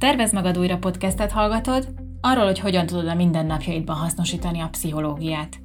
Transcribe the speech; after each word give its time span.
Tervez 0.00 0.32
magad 0.32 0.58
újra 0.58 0.78
podcastet 0.78 1.30
hallgatod, 1.30 1.88
arról, 2.20 2.44
hogy 2.44 2.58
hogyan 2.58 2.86
tudod 2.86 3.08
a 3.08 3.14
mindennapjaidban 3.14 3.96
hasznosítani 3.96 4.60
a 4.60 4.68
pszichológiát. 4.70 5.60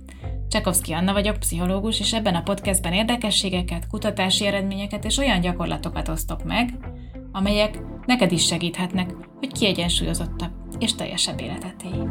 Csekovszki 0.48 0.94
Anna 0.94 1.14
vagyok, 1.14 1.38
pszichológus, 1.38 2.00
és 2.00 2.14
ebben 2.14 2.36
a 2.36 2.42
podcastben 2.42 2.94
érdekességeket, 2.94 3.88
kutatási 3.88 4.46
eredményeket 4.46 5.06
és 5.06 5.18
olyan 5.18 5.42
gyakorlatokat 5.42 6.08
osztok 6.08 6.44
meg, 6.44 6.78
amelyek 7.32 7.80
neked 8.06 8.32
is 8.32 8.46
segíthetnek, 8.46 9.16
hogy 9.40 9.52
kiegyensúlyozottabb 9.52 10.52
és 10.80 10.96
teljesebb 10.96 11.40
életet 11.42 11.84
élj. 11.84 12.08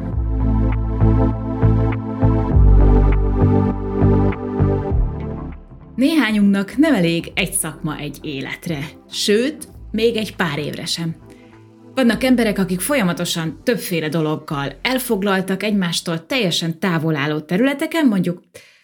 Néhányunknak 5.95 6.77
nem 6.77 6.95
elég 6.95 7.33
egy 7.35 7.53
szakma 7.53 7.97
egy 7.97 8.19
életre, 8.23 8.79
sőt, 9.11 9.69
még 9.91 10.17
egy 10.17 10.37
pár 10.37 10.59
évre 10.59 10.85
sem. 10.87 11.24
Vannak 11.95 12.25
emberek, 12.25 12.59
akik 12.59 12.81
folyamatosan 12.81 13.61
többféle 13.63 14.09
dologgal 14.09 14.79
elfoglaltak 14.83 15.63
egymástól 15.63 16.27
teljesen 16.27 16.79
távol 16.79 17.17
álló 17.17 17.41
területeken, 17.41 18.07
mondjuk 18.07 18.43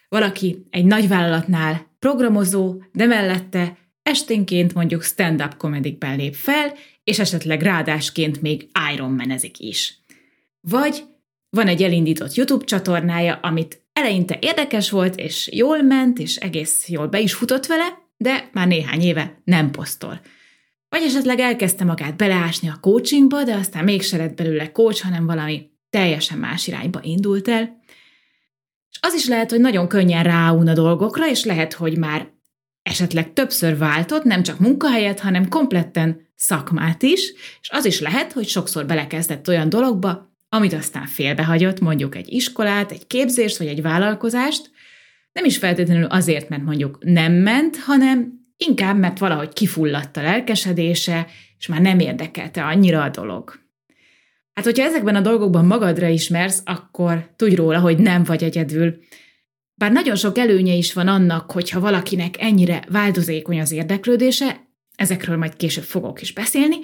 valaki 0.09 0.67
egy 0.71 0.85
nagyvállalatnál 0.85 1.87
programozó, 1.99 2.83
de 2.93 3.07
mellette 3.07 3.77
esténként 4.03 4.75
mondjuk 4.75 5.03
stand-up 5.03 5.57
komedikben 5.57 6.17
lép 6.17 6.35
fel, 6.35 6.73
és 7.05 7.19
esetleg 7.19 7.63
rádásként 7.63 8.41
még 8.41 8.69
Ironmanezik 8.93 9.59
is. 9.59 9.99
Vagy 10.61 11.05
van 11.49 11.67
egy 11.67 11.83
elindított 11.83 12.35
YouTube 12.35 12.65
csatornája, 12.65 13.35
amit 13.43 13.83
eleinte 13.93 14.39
érdekes 14.41 14.91
volt, 14.91 15.17
és 15.17 15.49
jól 15.53 15.83
ment, 15.83 16.19
és 16.19 16.37
egész 16.37 16.89
jól 16.89 17.07
be 17.07 17.21
is 17.21 17.35
futott 17.35 17.67
vele, 17.67 17.99
de 18.17 18.51
már 18.53 18.67
néhány 18.67 19.01
éve 19.01 19.41
nem 19.45 19.71
posztol. 19.71 20.21
Vagy 20.91 21.03
esetleg 21.03 21.39
elkezdte 21.39 21.85
magát 21.85 22.17
beleásni 22.17 22.69
a 22.69 22.79
coachingba, 22.81 23.45
de 23.45 23.55
aztán 23.55 23.85
mégse 23.85 24.17
lett 24.17 24.35
belőle 24.35 24.73
coach, 24.73 25.03
hanem 25.03 25.27
valami 25.27 25.71
teljesen 25.91 26.39
más 26.39 26.67
irányba 26.67 27.01
indult 27.03 27.49
el. 27.49 27.79
És 28.91 28.99
az 29.01 29.15
is 29.15 29.27
lehet, 29.27 29.51
hogy 29.51 29.61
nagyon 29.61 29.89
könnyen 29.89 30.23
ráún 30.23 30.69
a 30.69 30.75
dolgokra, 30.75 31.29
és 31.29 31.45
lehet, 31.45 31.73
hogy 31.73 31.99
már 31.99 32.29
esetleg 32.83 33.33
többször 33.33 33.79
váltott, 33.79 34.25
nem 34.25 34.43
csak 34.43 34.59
munkahelyet, 34.59 35.21
hanem 35.21 35.49
kompletten 35.49 36.29
szakmát 36.35 37.03
is, 37.03 37.33
és 37.61 37.71
az 37.71 37.85
is 37.85 38.01
lehet, 38.01 38.33
hogy 38.33 38.49
sokszor 38.49 38.87
belekezdett 38.87 39.49
olyan 39.49 39.69
dologba, 39.69 40.35
amit 40.49 40.73
aztán 40.73 41.07
félbehagyott, 41.07 41.81
mondjuk 41.81 42.15
egy 42.15 42.33
iskolát, 42.33 42.93
egy 42.93 43.07
képzést 43.07 43.57
vagy 43.57 43.67
egy 43.67 43.83
vállalkozást, 43.83 44.71
nem 45.33 45.45
is 45.45 45.59
feltétlenül 45.59 46.05
azért, 46.05 46.49
mert 46.49 46.63
mondjuk 46.63 46.99
nem 47.01 47.33
ment, 47.33 47.77
hanem 47.77 48.40
inkább 48.67 48.99
mert 48.99 49.19
valahogy 49.19 49.53
kifulladt 49.53 50.17
a 50.17 50.23
lelkesedése, 50.23 51.27
és 51.59 51.67
már 51.67 51.81
nem 51.81 51.99
érdekelte 51.99 52.65
annyira 52.65 53.03
a 53.03 53.09
dolog. 53.09 53.59
Hát, 54.53 54.65
hogyha 54.65 54.85
ezekben 54.85 55.15
a 55.15 55.21
dolgokban 55.21 55.65
magadra 55.65 56.07
ismersz, 56.09 56.63
akkor 56.65 57.31
tudj 57.37 57.55
róla, 57.55 57.81
hogy 57.81 57.99
nem 57.99 58.25
vagy 58.25 58.45
egyedül. 58.45 58.99
Bár 59.75 59.93
nagyon 59.93 60.17
sok 60.17 60.39
előnye 60.39 60.73
is 60.73 60.93
van 60.93 61.09
annak, 61.09 61.51
hogyha 61.51 61.81
valakinek 61.81 62.41
ennyire 62.41 62.85
változékony 62.89 63.61
az 63.61 63.73
érdeklődése, 63.73 64.69
ezekről 64.95 65.37
majd 65.37 65.57
később 65.57 65.85
fogok 65.85 66.21
is 66.21 66.33
beszélni, 66.33 66.77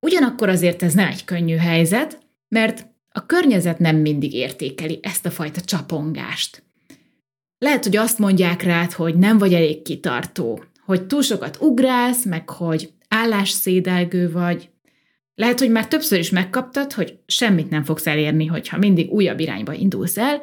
ugyanakkor 0.00 0.48
azért 0.48 0.82
ez 0.82 0.94
nem 0.94 1.08
egy 1.08 1.24
könnyű 1.24 1.56
helyzet, 1.56 2.18
mert 2.48 2.86
a 3.08 3.26
környezet 3.26 3.78
nem 3.78 3.96
mindig 3.96 4.34
értékeli 4.34 4.98
ezt 5.02 5.26
a 5.26 5.30
fajta 5.30 5.60
csapongást. 5.60 6.62
Lehet, 7.58 7.84
hogy 7.84 7.96
azt 7.96 8.18
mondják 8.18 8.62
rád, 8.62 8.92
hogy 8.92 9.16
nem 9.16 9.38
vagy 9.38 9.54
elég 9.54 9.82
kitartó, 9.82 10.64
hogy 10.88 11.06
túl 11.06 11.22
sokat 11.22 11.56
ugrálsz, 11.60 12.24
meg 12.24 12.50
hogy 12.50 12.92
állásszédelgő 13.08 14.30
vagy. 14.30 14.70
Lehet, 15.34 15.58
hogy 15.58 15.70
már 15.70 15.88
többször 15.88 16.18
is 16.18 16.30
megkaptad, 16.30 16.92
hogy 16.92 17.18
semmit 17.26 17.70
nem 17.70 17.84
fogsz 17.84 18.06
elérni, 18.06 18.46
hogyha 18.46 18.78
mindig 18.78 19.10
újabb 19.10 19.40
irányba 19.40 19.72
indulsz 19.72 20.16
el, 20.16 20.40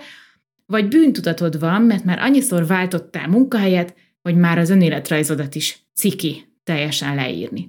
vagy 0.66 0.88
bűntudatod 0.88 1.60
van, 1.60 1.82
mert 1.82 2.04
már 2.04 2.20
annyiszor 2.20 2.68
váltottál 2.68 3.28
munkahelyet, 3.28 3.96
hogy 4.22 4.36
már 4.36 4.58
az 4.58 4.70
önéletrajzodat 4.70 5.56
is 5.56 5.88
ciki 5.96 6.46
teljesen 6.64 7.16
leírni. 7.16 7.68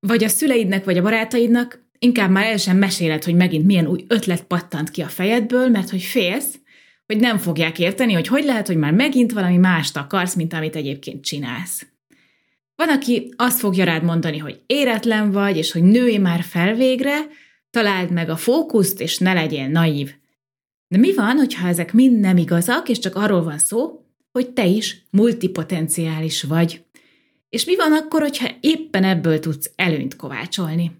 Vagy 0.00 0.24
a 0.24 0.28
szüleidnek, 0.28 0.84
vagy 0.84 0.98
a 0.98 1.02
barátaidnak 1.02 1.88
inkább 1.98 2.30
már 2.30 2.46
el 2.46 2.56
sem 2.56 2.76
meséled, 2.76 3.24
hogy 3.24 3.34
megint 3.34 3.66
milyen 3.66 3.86
új 3.86 4.04
ötlet 4.08 4.42
pattant 4.44 4.90
ki 4.90 5.02
a 5.02 5.08
fejedből, 5.08 5.68
mert 5.68 5.90
hogy 5.90 6.02
félsz, 6.02 6.59
hogy 7.10 7.20
nem 7.20 7.38
fogják 7.38 7.78
érteni, 7.78 8.12
hogy 8.12 8.26
hogy 8.26 8.44
lehet, 8.44 8.66
hogy 8.66 8.76
már 8.76 8.92
megint 8.92 9.32
valami 9.32 9.56
mást 9.56 9.96
akarsz, 9.96 10.34
mint 10.34 10.52
amit 10.52 10.76
egyébként 10.76 11.24
csinálsz. 11.24 11.86
Van, 12.74 12.88
aki 12.88 13.34
azt 13.36 13.58
fogja 13.58 13.84
rád 13.84 14.02
mondani, 14.02 14.38
hogy 14.38 14.60
éretlen 14.66 15.30
vagy, 15.30 15.56
és 15.56 15.72
hogy 15.72 15.82
nőj 15.82 16.16
már 16.16 16.42
fel 16.42 16.74
végre, 16.74 17.18
találd 17.70 18.10
meg 18.10 18.28
a 18.28 18.36
fókuszt, 18.36 19.00
és 19.00 19.18
ne 19.18 19.32
legyél 19.32 19.68
naív. 19.68 20.14
De 20.88 20.98
mi 20.98 21.14
van, 21.14 21.36
hogyha 21.36 21.68
ezek 21.68 21.92
mind 21.92 22.20
nem 22.20 22.36
igazak, 22.36 22.88
és 22.88 22.98
csak 22.98 23.16
arról 23.16 23.42
van 23.42 23.58
szó, 23.58 24.04
hogy 24.32 24.50
te 24.50 24.66
is 24.66 25.06
multipotenciális 25.10 26.42
vagy? 26.42 26.84
És 27.48 27.64
mi 27.64 27.76
van 27.76 27.92
akkor, 27.92 28.20
hogyha 28.20 28.48
éppen 28.60 29.04
ebből 29.04 29.38
tudsz 29.38 29.70
előnyt 29.76 30.16
kovácsolni? 30.16 30.92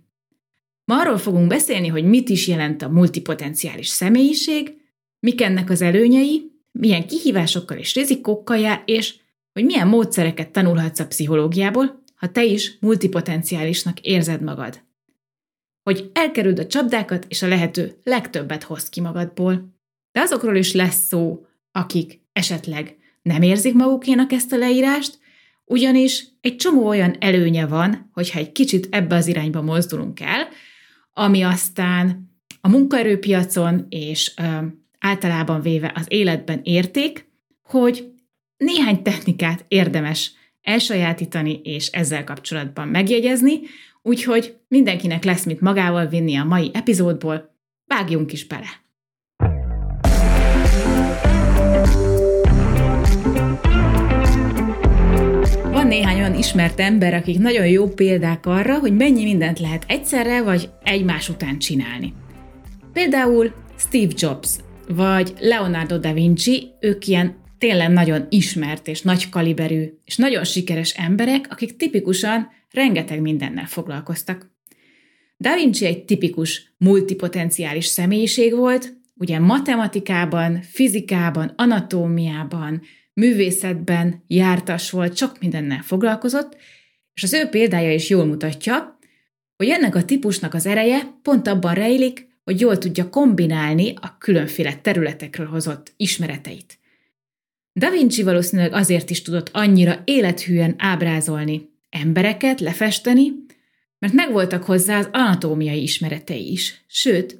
Ma 0.84 1.00
arról 1.00 1.18
fogunk 1.18 1.46
beszélni, 1.46 1.88
hogy 1.88 2.04
mit 2.04 2.28
is 2.28 2.46
jelent 2.46 2.82
a 2.82 2.88
multipotenciális 2.88 3.88
személyiség, 3.88 4.79
mik 5.20 5.40
ennek 5.40 5.70
az 5.70 5.82
előnyei, 5.82 6.50
milyen 6.72 7.06
kihívásokkal 7.06 7.76
és 7.78 7.94
rizikókkal 7.94 8.58
jár, 8.58 8.82
és 8.84 9.18
hogy 9.52 9.64
milyen 9.64 9.88
módszereket 9.88 10.50
tanulhatsz 10.50 11.00
a 11.00 11.06
pszichológiából, 11.06 12.02
ha 12.14 12.30
te 12.30 12.44
is 12.44 12.76
multipotenciálisnak 12.80 14.00
érzed 14.00 14.42
magad. 14.42 14.82
Hogy 15.82 16.10
elkerüld 16.12 16.58
a 16.58 16.66
csapdákat, 16.66 17.24
és 17.28 17.42
a 17.42 17.48
lehető 17.48 18.00
legtöbbet 18.04 18.62
hoz 18.62 18.88
ki 18.88 19.00
magadból. 19.00 19.78
De 20.12 20.20
azokról 20.20 20.56
is 20.56 20.72
lesz 20.72 21.06
szó, 21.06 21.46
akik 21.72 22.20
esetleg 22.32 22.96
nem 23.22 23.42
érzik 23.42 23.74
magukénak 23.74 24.32
ezt 24.32 24.52
a 24.52 24.56
leírást, 24.56 25.18
ugyanis 25.64 26.26
egy 26.40 26.56
csomó 26.56 26.86
olyan 26.86 27.16
előnye 27.18 27.66
van, 27.66 28.10
hogyha 28.12 28.38
egy 28.38 28.52
kicsit 28.52 28.88
ebbe 28.90 29.14
az 29.14 29.26
irányba 29.26 29.62
mozdulunk 29.62 30.20
el, 30.20 30.48
ami 31.12 31.42
aztán 31.42 32.30
a 32.60 32.68
munkaerőpiacon 32.68 33.86
és 33.88 34.34
általában 35.00 35.60
véve 35.60 35.92
az 35.94 36.06
életben 36.08 36.60
érték, 36.62 37.28
hogy 37.62 38.12
néhány 38.56 39.02
technikát 39.02 39.64
érdemes 39.68 40.32
elsajátítani 40.62 41.60
és 41.62 41.86
ezzel 41.86 42.24
kapcsolatban 42.24 42.88
megjegyezni, 42.88 43.60
úgyhogy 44.02 44.56
mindenkinek 44.68 45.24
lesz 45.24 45.44
mit 45.44 45.60
magával 45.60 46.06
vinni 46.06 46.36
a 46.36 46.44
mai 46.44 46.70
epizódból, 46.72 47.56
vágjunk 47.86 48.32
is 48.32 48.46
bele! 48.46 48.88
Van 55.72 55.86
néhány 55.86 56.18
olyan 56.18 56.34
ismert 56.34 56.80
ember, 56.80 57.14
akik 57.14 57.38
nagyon 57.38 57.66
jó 57.66 57.88
példák 57.88 58.46
arra, 58.46 58.78
hogy 58.78 58.96
mennyi 58.96 59.22
mindent 59.22 59.58
lehet 59.58 59.84
egyszerre 59.88 60.42
vagy 60.42 60.70
egymás 60.82 61.28
után 61.28 61.58
csinálni. 61.58 62.14
Például 62.92 63.52
Steve 63.76 64.12
Jobs, 64.16 64.56
vagy 64.94 65.34
Leonardo 65.40 65.98
da 65.98 66.12
Vinci, 66.12 66.70
ők 66.80 67.06
ilyen 67.06 67.36
tényleg 67.58 67.90
nagyon 67.90 68.26
ismert 68.28 68.88
és 68.88 69.02
nagy 69.02 69.28
kaliberű 69.28 69.84
és 70.04 70.16
nagyon 70.16 70.44
sikeres 70.44 70.90
emberek, 70.90 71.46
akik 71.50 71.76
tipikusan 71.76 72.48
rengeteg 72.70 73.20
mindennel 73.20 73.66
foglalkoztak. 73.66 74.50
Da 75.36 75.54
Vinci 75.54 75.86
egy 75.86 76.04
tipikus 76.04 76.74
multipotenciális 76.78 77.86
személyiség 77.86 78.54
volt, 78.54 78.96
ugye 79.14 79.38
matematikában, 79.38 80.62
fizikában, 80.62 81.52
anatómiában, 81.56 82.82
művészetben 83.12 84.24
jártas 84.26 84.90
volt, 84.90 85.16
sok 85.16 85.38
mindennel 85.40 85.82
foglalkozott, 85.82 86.56
és 87.14 87.22
az 87.22 87.32
ő 87.32 87.46
példája 87.46 87.92
is 87.92 88.08
jól 88.08 88.24
mutatja, 88.24 88.98
hogy 89.56 89.68
ennek 89.68 89.94
a 89.94 90.04
típusnak 90.04 90.54
az 90.54 90.66
ereje 90.66 91.18
pont 91.22 91.46
abban 91.46 91.74
rejlik, 91.74 92.29
hogy 92.44 92.60
jól 92.60 92.78
tudja 92.78 93.08
kombinálni 93.08 93.94
a 94.00 94.16
különféle 94.18 94.74
területekről 94.76 95.46
hozott 95.46 95.92
ismereteit. 95.96 96.78
Da 97.72 97.90
Vinci 97.90 98.22
valószínűleg 98.22 98.72
azért 98.72 99.10
is 99.10 99.22
tudott 99.22 99.50
annyira 99.52 100.02
élethűen 100.04 100.74
ábrázolni 100.78 101.68
embereket, 101.90 102.60
lefesteni, 102.60 103.32
mert 103.98 104.12
megvoltak 104.12 104.64
hozzá 104.64 104.98
az 104.98 105.08
anatómiai 105.12 105.82
ismeretei 105.82 106.50
is. 106.50 106.84
Sőt, 106.86 107.38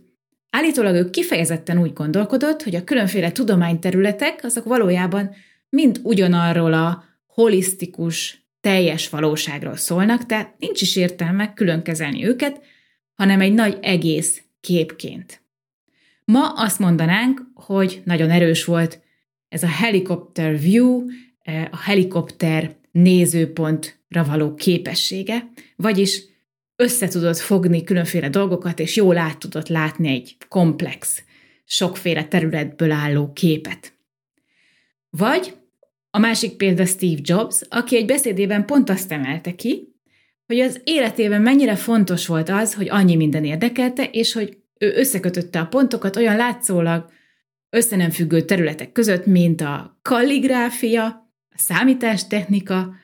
állítólag 0.50 0.94
ő 0.94 1.10
kifejezetten 1.10 1.78
úgy 1.78 1.92
gondolkodott, 1.92 2.62
hogy 2.62 2.74
a 2.74 2.84
különféle 2.84 3.32
tudományterületek 3.32 4.40
azok 4.42 4.64
valójában 4.64 5.34
mind 5.68 6.00
ugyanarról 6.02 6.72
a 6.72 7.04
holisztikus, 7.26 8.44
teljes 8.60 9.08
valóságról 9.08 9.76
szólnak, 9.76 10.26
tehát 10.26 10.54
nincs 10.58 10.82
is 10.82 10.96
értelme 10.96 11.52
külön 11.52 11.82
kezelni 11.82 12.26
őket, 12.26 12.60
hanem 13.14 13.40
egy 13.40 13.52
nagy 13.52 13.78
egész 13.80 14.42
képként. 14.60 15.42
Ma 16.24 16.52
azt 16.52 16.78
mondanánk, 16.78 17.42
hogy 17.54 18.02
nagyon 18.04 18.30
erős 18.30 18.64
volt 18.64 19.00
ez 19.48 19.62
a 19.62 19.68
helikopter 19.68 20.58
view, 20.58 21.04
a 21.70 21.76
helikopter 21.76 22.76
nézőpontra 22.90 24.24
való 24.24 24.54
képessége, 24.54 25.50
vagyis 25.76 26.22
össze 26.76 27.08
tudod 27.08 27.36
fogni 27.36 27.84
különféle 27.84 28.28
dolgokat, 28.28 28.78
és 28.78 28.96
jól 28.96 29.18
át 29.18 29.38
tudod 29.38 29.68
látni 29.68 30.08
egy 30.08 30.36
komplex, 30.48 31.22
sokféle 31.64 32.24
területből 32.24 32.90
álló 32.90 33.32
képet. 33.32 33.98
Vagy 35.10 35.54
a 36.10 36.18
másik 36.18 36.56
példa 36.56 36.86
Steve 36.86 37.20
Jobs, 37.22 37.60
aki 37.68 37.96
egy 37.96 38.06
beszédében 38.06 38.66
pont 38.66 38.90
azt 38.90 39.12
emelte 39.12 39.54
ki, 39.54 39.89
hogy 40.50 40.60
az 40.60 40.80
életében 40.84 41.42
mennyire 41.42 41.76
fontos 41.76 42.26
volt 42.26 42.48
az, 42.48 42.74
hogy 42.74 42.88
annyi 42.88 43.16
minden 43.16 43.44
érdekelte, 43.44 44.04
és 44.04 44.32
hogy 44.32 44.56
ő 44.78 44.92
összekötötte 44.94 45.60
a 45.60 45.66
pontokat 45.66 46.16
olyan 46.16 46.36
látszólag 46.36 47.10
össze 47.68 48.10
függő 48.10 48.40
területek 48.40 48.92
között, 48.92 49.26
mint 49.26 49.60
a 49.60 49.98
kalligráfia, 50.02 51.04
a 51.48 51.56
számítástechnika, 51.56 52.94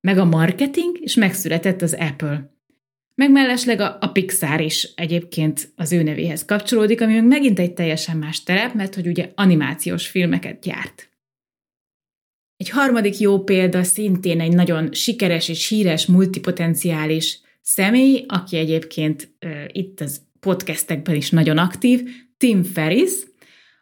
meg 0.00 0.18
a 0.18 0.24
marketing, 0.24 0.96
és 1.00 1.14
megszületett 1.14 1.82
az 1.82 1.96
Apple. 1.98 2.54
Meg 3.14 3.30
mellesleg 3.30 3.80
a, 3.80 3.96
a 4.00 4.06
Pixar 4.06 4.60
is 4.60 4.92
egyébként 4.94 5.72
az 5.76 5.92
ő 5.92 6.02
nevéhez 6.02 6.44
kapcsolódik, 6.44 7.00
ami 7.00 7.14
meg 7.14 7.26
megint 7.26 7.58
egy 7.58 7.74
teljesen 7.74 8.16
más 8.16 8.42
terep, 8.42 8.74
mert 8.74 8.94
hogy 8.94 9.06
ugye 9.06 9.30
animációs 9.34 10.06
filmeket 10.06 10.60
gyárt. 10.60 11.09
Egy 12.60 12.68
harmadik 12.68 13.18
jó 13.18 13.44
példa 13.44 13.82
szintén 13.82 14.40
egy 14.40 14.54
nagyon 14.54 14.92
sikeres 14.92 15.48
és 15.48 15.68
híres 15.68 16.06
multipotenciális 16.06 17.40
személy, 17.62 18.24
aki 18.28 18.56
egyébként 18.56 19.34
uh, 19.46 19.64
itt 19.72 20.00
az 20.00 20.20
podcastekben 20.40 21.14
is 21.14 21.30
nagyon 21.30 21.58
aktív, 21.58 22.02
Tim 22.36 22.62
Ferris, 22.62 23.12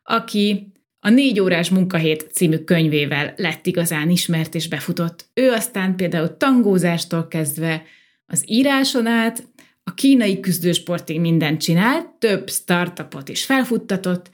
aki 0.02 0.72
a 1.00 1.08
négy 1.08 1.40
órás 1.40 1.68
munkahét 1.68 2.28
című 2.32 2.56
könyvével 2.56 3.34
lett 3.36 3.66
igazán 3.66 4.10
ismert 4.10 4.54
és 4.54 4.68
befutott. 4.68 5.26
Ő 5.34 5.50
aztán 5.50 5.96
például 5.96 6.36
tangózástól 6.36 7.28
kezdve 7.28 7.82
az 8.26 8.44
íráson 8.46 9.06
át, 9.06 9.48
a 9.82 9.94
kínai 9.94 10.40
küzdősportig 10.40 11.20
mindent 11.20 11.60
csinált, 11.60 12.08
több 12.08 12.50
startupot 12.50 13.28
is 13.28 13.44
felfuttatott, 13.44 14.30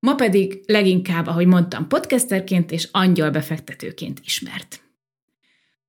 ma 0.00 0.14
pedig 0.14 0.60
leginkább, 0.66 1.26
ahogy 1.26 1.46
mondtam, 1.46 1.88
podcasterként 1.88 2.72
és 2.72 2.88
angyal 2.92 3.30
befektetőként 3.30 4.20
ismert. 4.24 4.80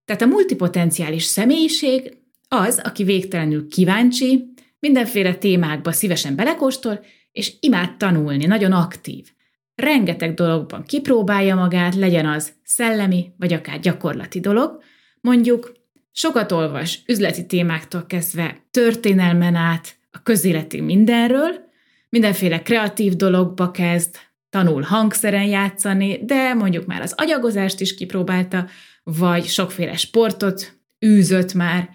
Tehát 0.05 0.21
a 0.21 0.25
multipotenciális 0.25 1.23
személyiség 1.23 2.17
az, 2.47 2.81
aki 2.83 3.03
végtelenül 3.03 3.67
kíváncsi, 3.67 4.53
mindenféle 4.79 5.35
témákba 5.35 5.91
szívesen 5.91 6.35
belekóstol, 6.35 7.05
és 7.31 7.53
imád 7.59 7.97
tanulni, 7.97 8.45
nagyon 8.45 8.71
aktív. 8.71 9.31
Rengeteg 9.75 10.33
dologban 10.33 10.83
kipróbálja 10.83 11.55
magát, 11.55 11.95
legyen 11.95 12.25
az 12.25 12.53
szellemi, 12.63 13.31
vagy 13.37 13.53
akár 13.53 13.79
gyakorlati 13.79 14.39
dolog. 14.39 14.83
Mondjuk 15.21 15.71
sokat 16.11 16.51
olvas 16.51 16.99
üzleti 17.07 17.45
témáktól 17.45 18.05
kezdve 18.05 18.67
történelmen 18.71 19.55
át 19.55 19.95
a 20.11 20.23
közéleti 20.23 20.81
mindenről, 20.81 21.69
mindenféle 22.11 22.61
kreatív 22.61 23.15
dologba 23.15 23.71
kezd, 23.71 24.15
tanul 24.49 24.81
hangszeren 24.81 25.45
játszani, 25.45 26.19
de 26.25 26.53
mondjuk 26.53 26.85
már 26.85 27.01
az 27.01 27.13
agyagozást 27.17 27.79
is 27.79 27.95
kipróbálta, 27.95 28.67
vagy 29.03 29.45
sokféle 29.45 29.95
sportot 29.95 30.79
űzött 31.05 31.53
már. 31.53 31.89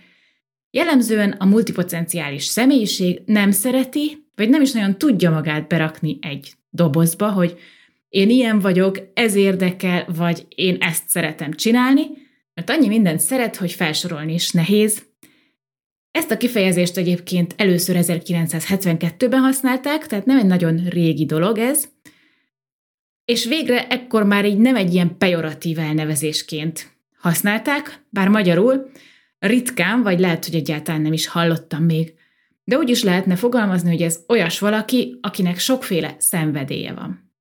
Jellemzően 0.71 1.31
a 1.31 1.45
multipotenciális 1.45 2.45
személyiség 2.45 3.23
nem 3.27 3.51
szereti, 3.51 4.29
vagy 4.35 4.49
nem 4.49 4.63
is 4.63 4.73
nagyon 4.73 4.99
tudja 4.99 5.31
magát 5.31 5.69
berakni 5.69 6.19
egy 6.21 6.53
dobozba, 6.71 7.31
hogy 7.31 7.59
én 8.09 8.31
ilyen 8.31 8.59
vagyok, 8.59 8.99
ez 9.15 9.35
érdekel, 9.35 10.07
vagy 10.17 10.47
én 10.49 10.77
ezt 10.81 11.09
szeretem 11.09 11.53
csinálni, 11.53 12.07
mert 12.55 12.71
annyi 12.71 12.89
mindent 12.89 13.21
szeret, 13.21 13.57
hogy 13.57 13.73
felsorolni 13.73 14.33
is 14.35 14.51
nehéz, 14.51 15.03
ezt 16.17 16.31
a 16.31 16.37
kifejezést 16.37 16.97
egyébként 16.97 17.55
először 17.57 17.97
1972-ben 17.99 19.41
használták, 19.41 20.07
tehát 20.07 20.27
nem 20.27 20.39
egy 20.39 20.47
nagyon 20.47 20.85
régi 20.89 21.27
dolog 21.27 21.59
ez, 21.59 21.89
és 23.25 23.45
végre 23.45 23.87
ekkor 23.87 24.25
már 24.25 24.45
így 24.45 24.59
nem 24.59 24.77
egy 24.77 24.95
ilyen 24.95 25.17
pejoratív 25.19 25.79
elnevezésként 25.79 26.91
használták, 27.19 28.05
bár 28.11 28.29
magyarul 28.29 28.91
ritkán, 29.39 30.03
vagy 30.03 30.21
lehet, 30.21 30.45
hogy 30.45 30.55
egyáltalán 30.55 31.01
nem 31.01 31.13
is 31.13 31.27
hallottam 31.27 31.85
még. 31.85 32.15
De 32.65 32.77
úgy 32.77 32.89
is 32.89 33.03
lehetne 33.03 33.37
fogalmazni, 33.37 33.91
hogy 33.91 34.03
ez 34.03 34.25
olyas 34.29 34.59
valaki, 34.59 35.19
akinek 35.21 35.59
sokféle 35.59 36.17
szenvedélye 36.19 36.93
van. 36.93 37.33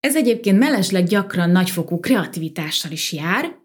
Ez 0.00 0.16
egyébként 0.16 0.58
mellesleg 0.58 1.04
gyakran 1.04 1.50
nagyfokú 1.50 2.00
kreativitással 2.00 2.90
is 2.90 3.12
jár, 3.12 3.59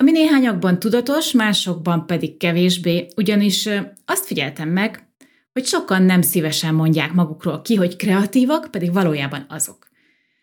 ami 0.00 0.10
néhányakban 0.10 0.78
tudatos, 0.78 1.32
másokban 1.32 2.06
pedig 2.06 2.36
kevésbé, 2.36 3.06
ugyanis 3.16 3.68
azt 4.04 4.26
figyeltem 4.26 4.68
meg, 4.68 5.08
hogy 5.52 5.64
sokan 5.64 6.02
nem 6.02 6.22
szívesen 6.22 6.74
mondják 6.74 7.12
magukról 7.12 7.62
ki, 7.62 7.74
hogy 7.74 7.96
kreatívak, 7.96 8.70
pedig 8.70 8.92
valójában 8.92 9.46
azok. 9.48 9.88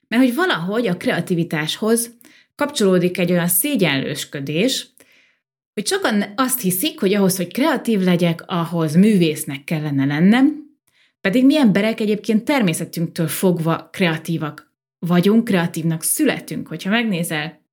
Mert 0.07 0.23
hogy 0.23 0.35
valahogy 0.35 0.87
a 0.87 0.97
kreativitáshoz 0.97 2.17
kapcsolódik 2.55 3.17
egy 3.17 3.31
olyan 3.31 3.47
szégyenlősködés, 3.47 4.89
hogy 5.73 5.87
sokan 5.87 6.23
azt 6.35 6.61
hiszik, 6.61 6.99
hogy 6.99 7.13
ahhoz, 7.13 7.37
hogy 7.37 7.53
kreatív 7.53 7.99
legyek, 7.99 8.43
ahhoz 8.45 8.95
művésznek 8.95 9.63
kellene 9.63 10.05
lennem, 10.05 10.63
pedig 11.21 11.45
mi 11.45 11.57
emberek 11.57 11.99
egyébként 11.99 12.45
természetünktől 12.45 13.27
fogva 13.27 13.89
kreatívak 13.91 14.73
vagyunk, 14.99 15.43
kreatívnak 15.43 16.03
születünk. 16.03 16.67
Hogyha 16.67 16.89
megnézel 16.89 17.64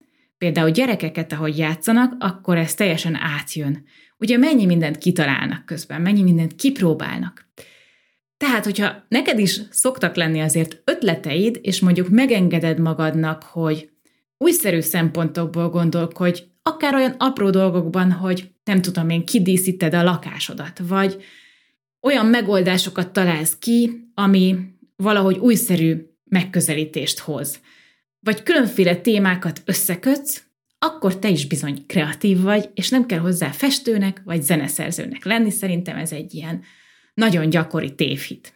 például 0.42 0.70
gyerekeket, 0.70 1.32
ahogy 1.32 1.58
játszanak, 1.58 2.14
akkor 2.18 2.56
ez 2.56 2.74
teljesen 2.74 3.14
átjön. 3.14 3.84
Ugye 4.18 4.36
mennyi 4.36 4.66
mindent 4.66 4.98
kitalálnak 4.98 5.64
közben, 5.64 6.00
mennyi 6.00 6.22
mindent 6.22 6.54
kipróbálnak. 6.54 7.50
Tehát, 8.36 8.64
hogyha 8.64 9.04
neked 9.08 9.38
is 9.38 9.60
szoktak 9.70 10.16
lenni 10.16 10.40
azért 10.40 10.82
ötleteid, 10.84 11.58
és 11.62 11.80
mondjuk 11.80 12.08
megengeded 12.08 12.78
magadnak, 12.78 13.42
hogy 13.42 13.90
újszerű 14.38 14.80
szempontokból 14.80 15.70
gondolkodj, 15.70 16.42
akár 16.62 16.94
olyan 16.94 17.14
apró 17.18 17.50
dolgokban, 17.50 18.12
hogy 18.12 18.50
nem 18.64 18.82
tudom 18.82 19.08
én, 19.08 19.24
kidíszíted 19.24 19.94
a 19.94 20.02
lakásodat, 20.02 20.80
vagy 20.88 21.24
olyan 22.00 22.26
megoldásokat 22.26 23.12
találsz 23.12 23.56
ki, 23.58 24.08
ami 24.14 24.56
valahogy 24.96 25.38
újszerű 25.38 25.96
megközelítést 26.24 27.18
hoz 27.18 27.60
vagy 28.22 28.42
különféle 28.42 28.96
témákat 28.96 29.62
összekötsz, 29.64 30.42
akkor 30.78 31.18
te 31.18 31.28
is 31.28 31.46
bizony 31.46 31.86
kreatív 31.86 32.40
vagy, 32.40 32.70
és 32.74 32.88
nem 32.88 33.06
kell 33.06 33.18
hozzá 33.18 33.50
festőnek 33.50 34.20
vagy 34.24 34.42
zeneszerzőnek 34.42 35.24
lenni, 35.24 35.50
szerintem 35.50 35.96
ez 35.96 36.12
egy 36.12 36.34
ilyen 36.34 36.62
nagyon 37.14 37.50
gyakori 37.50 37.94
tévhit. 37.94 38.54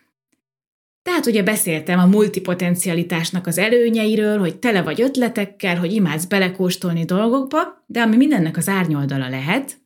Tehát 1.02 1.26
ugye 1.26 1.42
beszéltem 1.42 1.98
a 1.98 2.06
multipotencialitásnak 2.06 3.46
az 3.46 3.58
előnyeiről, 3.58 4.38
hogy 4.38 4.58
tele 4.58 4.82
vagy 4.82 5.00
ötletekkel, 5.00 5.78
hogy 5.78 5.92
imádsz 5.92 6.24
belekóstolni 6.24 7.04
dolgokba, 7.04 7.84
de 7.86 8.00
ami 8.00 8.16
mindennek 8.16 8.56
az 8.56 8.68
árnyoldala 8.68 9.28
lehet, 9.28 9.78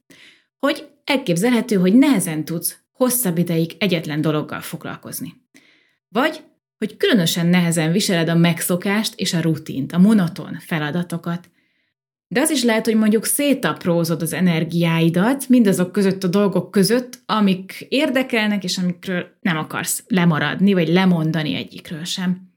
hogy 0.59 0.88
elképzelhető, 1.05 1.76
hogy 1.76 1.95
nehezen 1.95 2.45
tudsz 2.45 2.78
hosszabb 2.93 3.38
ideig 3.38 3.76
egyetlen 3.78 4.21
dologgal 4.21 4.61
foglalkozni. 4.61 5.35
Vagy 6.09 6.43
hogy 6.81 6.97
különösen 6.97 7.47
nehezen 7.47 7.93
viseled 7.93 8.29
a 8.29 8.35
megszokást 8.35 9.15
és 9.17 9.35
a 9.35 9.41
rutint, 9.41 9.93
a 9.93 9.99
monoton 9.99 10.57
feladatokat. 10.59 11.51
De 12.29 12.41
az 12.41 12.51
is 12.51 12.63
lehet, 12.63 12.85
hogy 12.85 12.95
mondjuk 12.95 13.25
szétaprózod 13.25 14.23
az 14.23 14.33
energiáidat 14.33 15.49
mindazok 15.49 15.93
között 15.93 16.25
a 16.25 16.29
dolgok 16.29 16.71
között, 16.71 17.23
amik 17.27 17.87
érdekelnek, 17.89 18.65
és 18.65 18.79
amikről 18.79 19.27
nem 19.41 19.57
akarsz 19.57 20.05
lemaradni, 20.07 20.73
vagy 20.73 20.89
lemondani 20.89 21.55
egyikről 21.55 22.05
sem. 22.05 22.53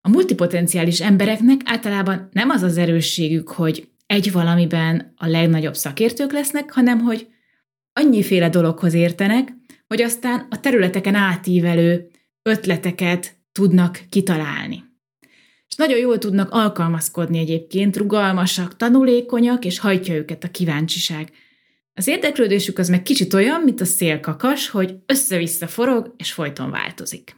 A 0.00 0.08
multipotenciális 0.08 1.00
embereknek 1.00 1.60
általában 1.64 2.28
nem 2.32 2.50
az 2.50 2.62
az 2.62 2.78
erősségük, 2.78 3.48
hogy 3.48 3.88
egy 4.06 4.32
valamiben 4.32 5.12
a 5.16 5.26
legnagyobb 5.26 5.74
szakértők 5.74 6.32
lesznek, 6.32 6.72
hanem 6.72 7.00
hogy 7.00 7.28
annyiféle 7.92 8.48
dologhoz 8.48 8.94
értenek, 8.94 9.52
hogy 9.86 10.02
aztán 10.02 10.46
a 10.50 10.60
területeken 10.60 11.14
átívelő 11.14 12.10
ötleteket 12.42 13.36
tudnak 13.52 14.00
kitalálni. 14.08 14.84
És 15.68 15.74
nagyon 15.76 15.98
jól 15.98 16.18
tudnak 16.18 16.50
alkalmazkodni 16.50 17.38
egyébként, 17.38 17.96
rugalmasak, 17.96 18.76
tanulékonyak, 18.76 19.64
és 19.64 19.78
hajtja 19.78 20.14
őket 20.14 20.44
a 20.44 20.50
kíváncsiság. 20.50 21.32
Az 21.94 22.06
érdeklődésük 22.06 22.78
az 22.78 22.88
meg 22.88 23.02
kicsit 23.02 23.34
olyan, 23.34 23.60
mint 23.60 23.80
a 23.80 23.84
szélkakas, 23.84 24.68
hogy 24.68 24.94
össze-vissza 25.06 25.66
forog, 25.66 26.14
és 26.16 26.32
folyton 26.32 26.70
változik. 26.70 27.36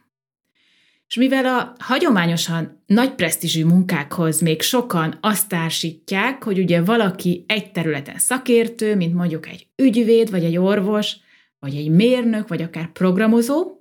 És 1.08 1.16
mivel 1.16 1.44
a 1.44 1.74
hagyományosan 1.78 2.82
nagy 2.86 3.14
presztízsű 3.14 3.64
munkákhoz 3.64 4.40
még 4.40 4.62
sokan 4.62 5.18
azt 5.20 5.48
társítják, 5.48 6.44
hogy 6.44 6.58
ugye 6.58 6.82
valaki 6.82 7.44
egy 7.48 7.72
területen 7.72 8.18
szakértő, 8.18 8.96
mint 8.96 9.14
mondjuk 9.14 9.48
egy 9.48 9.66
ügyvéd, 9.76 10.30
vagy 10.30 10.44
egy 10.44 10.56
orvos, 10.56 11.16
vagy 11.58 11.74
egy 11.74 11.90
mérnök, 11.90 12.48
vagy 12.48 12.62
akár 12.62 12.92
programozó, 12.92 13.72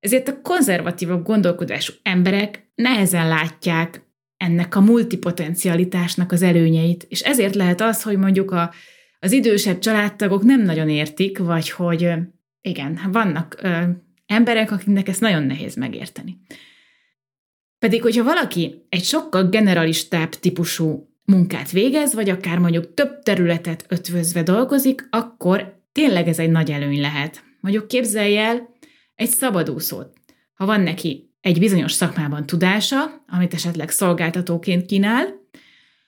ezért 0.00 0.28
a 0.28 0.40
konzervatívabb 0.40 1.24
gondolkodású 1.24 1.92
emberek 2.02 2.70
nehezen 2.74 3.28
látják 3.28 4.04
ennek 4.36 4.74
a 4.74 4.80
multipotencialitásnak 4.80 6.32
az 6.32 6.42
előnyeit, 6.42 7.06
és 7.08 7.20
ezért 7.20 7.54
lehet 7.54 7.80
az, 7.80 8.02
hogy 8.02 8.16
mondjuk 8.16 8.50
a, 8.50 8.72
az 9.18 9.32
idősebb 9.32 9.78
családtagok 9.78 10.42
nem 10.42 10.62
nagyon 10.62 10.88
értik, 10.88 11.38
vagy 11.38 11.70
hogy 11.70 12.12
igen, 12.60 13.00
vannak 13.12 13.56
ö, 13.62 13.82
emberek, 14.26 14.70
akiknek 14.70 15.08
ezt 15.08 15.20
nagyon 15.20 15.42
nehéz 15.42 15.74
megérteni. 15.74 16.38
Pedig, 17.78 18.02
hogyha 18.02 18.24
valaki 18.24 18.86
egy 18.88 19.04
sokkal 19.04 19.48
generalistább 19.48 20.28
típusú 20.28 21.16
munkát 21.24 21.70
végez, 21.70 22.14
vagy 22.14 22.28
akár 22.28 22.58
mondjuk 22.58 22.94
több 22.94 23.22
területet 23.22 23.86
ötvözve 23.88 24.42
dolgozik, 24.42 25.08
akkor 25.10 25.84
tényleg 25.92 26.28
ez 26.28 26.38
egy 26.38 26.50
nagy 26.50 26.70
előny 26.70 27.00
lehet. 27.00 27.44
Mondjuk 27.60 27.88
képzelj 27.88 28.36
el 28.36 28.75
egy 29.16 29.28
szabadúszót. 29.28 30.12
Ha 30.54 30.66
van 30.66 30.80
neki 30.80 31.30
egy 31.40 31.58
bizonyos 31.58 31.92
szakmában 31.92 32.46
tudása, 32.46 33.24
amit 33.28 33.54
esetleg 33.54 33.90
szolgáltatóként 33.90 34.86
kínál, 34.86 35.26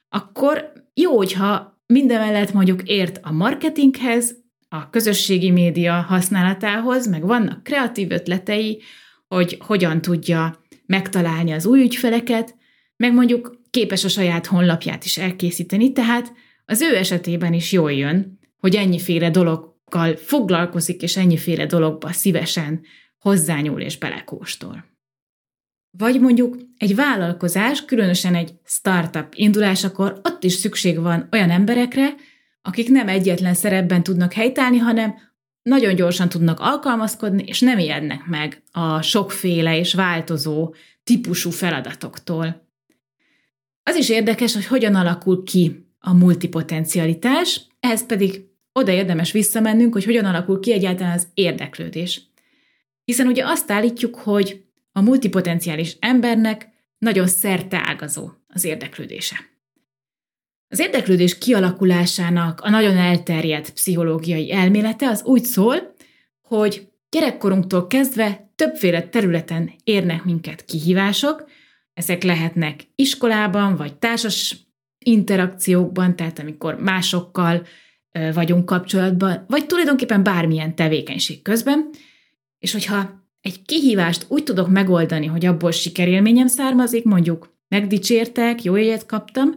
akkor 0.08 0.72
jó, 0.94 1.16
hogyha 1.16 1.80
mindemellett 1.86 2.52
mondjuk 2.52 2.82
ért 2.82 3.18
a 3.22 3.32
marketinghez, 3.32 4.34
a 4.68 4.90
közösségi 4.90 5.50
média 5.50 5.92
használatához, 5.92 7.08
meg 7.08 7.26
vannak 7.26 7.62
kreatív 7.62 8.10
ötletei, 8.10 8.82
hogy 9.26 9.58
hogyan 9.66 10.00
tudja 10.00 10.64
megtalálni 10.86 11.52
az 11.52 11.66
új 11.66 11.80
ügyfeleket, 11.80 12.56
meg 12.96 13.14
mondjuk 13.14 13.60
képes 13.70 14.04
a 14.04 14.08
saját 14.08 14.46
honlapját 14.46 15.04
is 15.04 15.18
elkészíteni, 15.18 15.92
tehát 15.92 16.32
az 16.64 16.80
ő 16.80 16.96
esetében 16.96 17.52
is 17.52 17.72
jól 17.72 17.92
jön, 17.92 18.38
hogy 18.58 18.74
ennyiféle 18.74 19.30
dologgal 19.30 19.76
foglalkozik, 20.16 21.02
és 21.02 21.16
ennyiféle 21.16 21.66
dologba 21.66 22.12
szívesen 22.12 22.80
hozzányúl 23.18 23.80
és 23.80 23.98
belekóstol. 23.98 24.84
Vagy 25.90 26.20
mondjuk 26.20 26.56
egy 26.76 26.94
vállalkozás, 26.94 27.84
különösen 27.84 28.34
egy 28.34 28.52
startup 28.64 29.26
indulásakor 29.34 30.20
ott 30.24 30.44
is 30.44 30.52
szükség 30.52 31.00
van 31.00 31.28
olyan 31.32 31.50
emberekre, 31.50 32.14
akik 32.62 32.88
nem 32.88 33.08
egyetlen 33.08 33.54
szerepben 33.54 34.02
tudnak 34.02 34.32
helytállni, 34.32 34.76
hanem 34.76 35.14
nagyon 35.62 35.94
gyorsan 35.94 36.28
tudnak 36.28 36.60
alkalmazkodni, 36.60 37.42
és 37.46 37.60
nem 37.60 37.78
ijednek 37.78 38.26
meg 38.26 38.62
a 38.72 39.02
sokféle 39.02 39.78
és 39.78 39.94
változó 39.94 40.74
típusú 41.04 41.50
feladatoktól. 41.50 42.66
Az 43.82 43.96
is 43.96 44.08
érdekes, 44.08 44.54
hogy 44.54 44.66
hogyan 44.66 44.94
alakul 44.94 45.42
ki 45.44 45.86
a 45.98 46.12
multipotencialitás, 46.12 47.60
ehhez 47.80 48.06
pedig 48.06 48.46
oda 48.72 48.92
érdemes 48.92 49.32
visszamennünk, 49.32 49.92
hogy 49.92 50.04
hogyan 50.04 50.24
alakul 50.24 50.60
ki 50.60 50.72
egyáltalán 50.72 51.12
az 51.12 51.28
érdeklődés. 51.34 52.22
Hiszen 53.04 53.26
ugye 53.26 53.46
azt 53.46 53.70
állítjuk, 53.70 54.14
hogy 54.14 54.64
a 54.92 55.00
multipotenciális 55.00 55.96
embernek 56.00 56.68
nagyon 56.98 57.26
szerte 57.26 57.82
ágazó 57.84 58.30
az 58.46 58.64
érdeklődése. 58.64 59.36
Az 60.68 60.78
érdeklődés 60.78 61.38
kialakulásának 61.38 62.60
a 62.60 62.70
nagyon 62.70 62.96
elterjedt 62.96 63.70
pszichológiai 63.70 64.52
elmélete 64.52 65.08
az 65.08 65.22
úgy 65.24 65.44
szól, 65.44 65.94
hogy 66.42 66.88
gyerekkorunktól 67.10 67.86
kezdve 67.86 68.52
többféle 68.54 69.08
területen 69.08 69.72
érnek 69.84 70.24
minket 70.24 70.64
kihívások, 70.64 71.48
ezek 71.94 72.22
lehetnek 72.22 72.84
iskolában, 72.94 73.76
vagy 73.76 73.98
társas 73.98 74.56
interakciókban, 74.98 76.16
tehát 76.16 76.38
amikor 76.38 76.74
másokkal 76.80 77.66
vagyunk 78.34 78.64
kapcsolatban, 78.64 79.44
vagy 79.48 79.66
tulajdonképpen 79.66 80.22
bármilyen 80.22 80.74
tevékenység 80.74 81.42
közben, 81.42 81.90
és 82.58 82.72
hogyha 82.72 83.26
egy 83.40 83.62
kihívást 83.62 84.26
úgy 84.28 84.42
tudok 84.42 84.68
megoldani, 84.68 85.26
hogy 85.26 85.46
abból 85.46 85.70
sikerélményem 85.70 86.46
származik, 86.46 87.04
mondjuk 87.04 87.56
megdicsértek, 87.68 88.62
jó 88.62 88.76
éjjel 88.76 89.06
kaptam, 89.06 89.54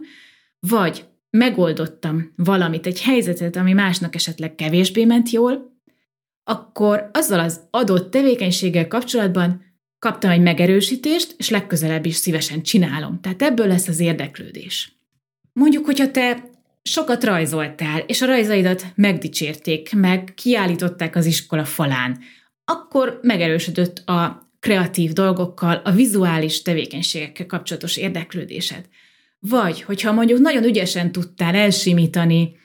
vagy 0.58 1.04
megoldottam 1.30 2.32
valamit, 2.36 2.86
egy 2.86 3.02
helyzetet, 3.02 3.56
ami 3.56 3.72
másnak 3.72 4.14
esetleg 4.14 4.54
kevésbé 4.54 5.04
ment 5.04 5.30
jól, 5.30 5.80
akkor 6.44 7.10
azzal 7.12 7.40
az 7.40 7.60
adott 7.70 8.10
tevékenységgel 8.10 8.88
kapcsolatban 8.88 9.64
kaptam 9.98 10.30
egy 10.30 10.42
megerősítést, 10.42 11.34
és 11.38 11.50
legközelebb 11.50 12.06
is 12.06 12.14
szívesen 12.14 12.62
csinálom. 12.62 13.20
Tehát 13.20 13.42
ebből 13.42 13.66
lesz 13.66 13.88
az 13.88 14.00
érdeklődés. 14.00 14.96
Mondjuk, 15.52 15.84
hogyha 15.84 16.10
te 16.10 16.50
sokat 16.82 17.24
rajzoltál, 17.24 17.98
és 17.98 18.22
a 18.22 18.26
rajzaidat 18.26 18.86
megdicsérték, 18.94 19.94
meg 19.94 20.32
kiállították 20.34 21.16
az 21.16 21.26
iskola 21.26 21.64
falán, 21.64 22.18
akkor 22.64 23.18
megerősödött 23.22 24.08
a 24.08 24.50
kreatív 24.60 25.12
dolgokkal, 25.12 25.80
a 25.84 25.90
vizuális 25.90 26.62
tevékenységekkel 26.62 27.46
kapcsolatos 27.46 27.96
érdeklődésed. 27.96 28.84
Vagy, 29.38 29.82
hogyha 29.82 30.12
mondjuk 30.12 30.38
nagyon 30.38 30.64
ügyesen 30.64 31.12
tudtál 31.12 31.54
elsimítani 31.54 32.56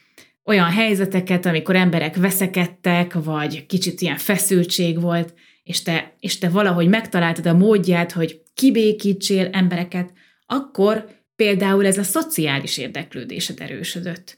olyan 0.45 0.69
helyzeteket, 0.69 1.45
amikor 1.45 1.75
emberek 1.75 2.15
veszekedtek, 2.15 3.13
vagy 3.13 3.65
kicsit 3.65 4.01
ilyen 4.01 4.17
feszültség 4.17 5.01
volt, 5.01 5.33
és 5.63 5.81
te, 5.81 6.15
és 6.19 6.37
te 6.37 6.49
valahogy 6.49 6.87
megtaláltad 6.87 7.45
a 7.45 7.53
módját, 7.53 8.11
hogy 8.11 8.41
kibékítsél 8.53 9.49
embereket, 9.51 10.13
akkor 10.45 11.09
például 11.37 11.85
ez 11.85 11.97
a 11.97 12.03
szociális 12.03 12.77
érdeklődésed 12.77 13.61
erősödött. 13.61 14.37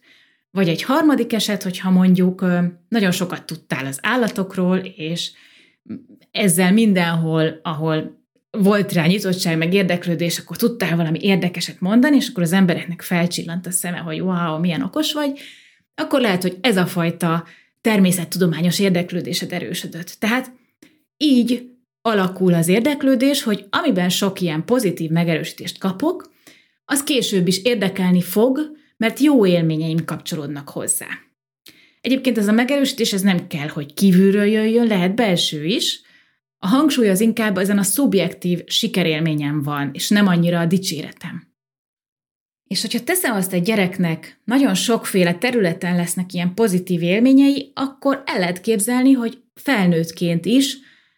Vagy 0.52 0.70
egy 0.70 0.84
harmadik 0.84 1.34
eset, 1.34 1.64
hogyha 1.64 1.90
mondjuk 1.90 2.46
nagyon 2.90 3.12
sokat 3.12 3.46
tudtál 3.46 3.86
az 3.86 4.00
állatokról, 4.02 4.78
és 4.78 5.32
ezzel 6.32 6.74
mindenhol, 6.74 7.60
ahol 7.64 8.18
volt 8.52 8.94
rá 8.94 9.06
nyitottság, 9.06 9.58
meg 9.58 9.74
érdeklődés, 9.74 10.38
akkor 10.40 10.58
tudtál 10.58 10.96
valami 10.96 11.20
érdekeset 11.22 11.80
mondani, 11.80 12.16
és 12.16 12.28
akkor 12.28 12.44
az 12.44 12.54
embereknek 12.54 13.02
felcsillant 13.02 13.68
a 13.68 13.72
szeme, 13.72 13.98
hogy 13.98 14.22
wow, 14.22 14.60
milyen 14.60 14.82
okos 14.82 15.14
vagy, 15.14 15.40
akkor 15.96 16.22
lehet, 16.22 16.42
hogy 16.42 16.58
ez 16.62 16.78
a 16.78 16.86
fajta 16.86 17.46
természettudományos 17.82 18.80
érdeklődésed 18.80 19.54
erősödött. 19.54 20.16
Tehát 20.20 20.52
így 21.18 21.70
alakul 22.02 22.54
az 22.54 22.68
érdeklődés, 22.68 23.44
hogy 23.44 23.66
amiben 23.70 24.10
sok 24.10 24.42
ilyen 24.42 24.66
pozitív 24.66 25.10
megerősítést 25.10 25.78
kapok, 25.78 26.32
az 26.92 27.04
később 27.04 27.48
is 27.48 27.64
érdekelni 27.64 28.22
fog, 28.22 28.60
mert 28.98 29.20
jó 29.20 29.46
élményeim 29.46 30.06
kapcsolódnak 30.06 30.70
hozzá. 30.70 31.08
Egyébként 32.02 32.38
ez 32.38 32.48
a 32.48 32.52
megerősítés 32.52 33.14
ez 33.14 33.22
nem 33.22 33.48
kell, 33.48 33.68
hogy 33.68 33.94
kívülről 33.94 34.46
jöjjön, 34.46 34.88
lehet 34.88 35.16
belső 35.16 35.66
is, 35.66 36.02
a 36.58 36.68
hangsúly 36.68 37.10
az 37.10 37.20
inkább 37.20 37.58
ezen 37.58 37.78
a 37.78 37.84
szubjektív 37.84 38.62
sikerélményem 38.66 39.62
van, 39.64 39.90
és 39.94 40.10
nem 40.10 40.28
annyira 40.28 40.60
a 40.60 40.66
dicséretem. 40.66 41.48
És 42.68 42.82
hogyha 42.82 43.04
teszem 43.04 43.36
azt 43.36 43.54
egy 43.54 43.64
gyereknek, 43.64 44.40
nagyon 44.46 44.74
sokféle 44.74 45.34
területen 45.34 45.96
lesznek 45.96 46.34
ilyen 46.34 46.54
pozitív 46.54 47.02
élményei, 47.02 47.72
akkor 47.76 48.24
el 48.26 48.40
lehet 48.40 48.62
képzelni, 48.62 49.12
hogy 49.12 49.38
felnőttként 49.54 50.46
is 50.46 50.78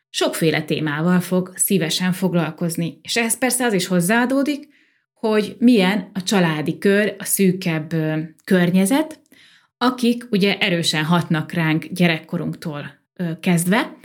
sokféle 0.09 0.61
témával 0.61 1.19
fog 1.19 1.53
szívesen 1.55 2.13
foglalkozni. 2.13 2.99
És 3.01 3.17
ehhez 3.17 3.37
persze 3.37 3.65
az 3.65 3.73
is 3.73 3.87
hozzáadódik, 3.87 4.69
hogy 5.21 5.55
milyen 5.59 6.09
a 6.13 6.23
családi 6.23 6.77
kör, 6.77 7.15
a 7.17 7.23
szűkebb 7.23 7.95
környezet, 8.43 9.19
akik 9.77 10.27
ugye 10.31 10.57
erősen 10.57 11.03
hatnak 11.03 11.51
ránk 11.51 11.85
gyerekkorunktól 11.85 12.99
kezdve, 13.39 13.97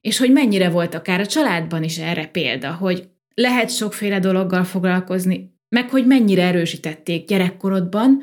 és 0.00 0.18
hogy 0.18 0.32
mennyire 0.32 0.68
volt 0.68 0.94
akár 0.94 1.20
a 1.20 1.26
családban 1.26 1.82
is 1.82 1.98
erre 1.98 2.26
példa, 2.26 2.72
hogy 2.72 3.08
lehet 3.34 3.70
sokféle 3.70 4.18
dologgal 4.18 4.64
foglalkozni, 4.64 5.54
meg 5.68 5.90
hogy 5.90 6.06
mennyire 6.06 6.42
erősítették 6.42 7.26
gyerekkorodban 7.26 8.22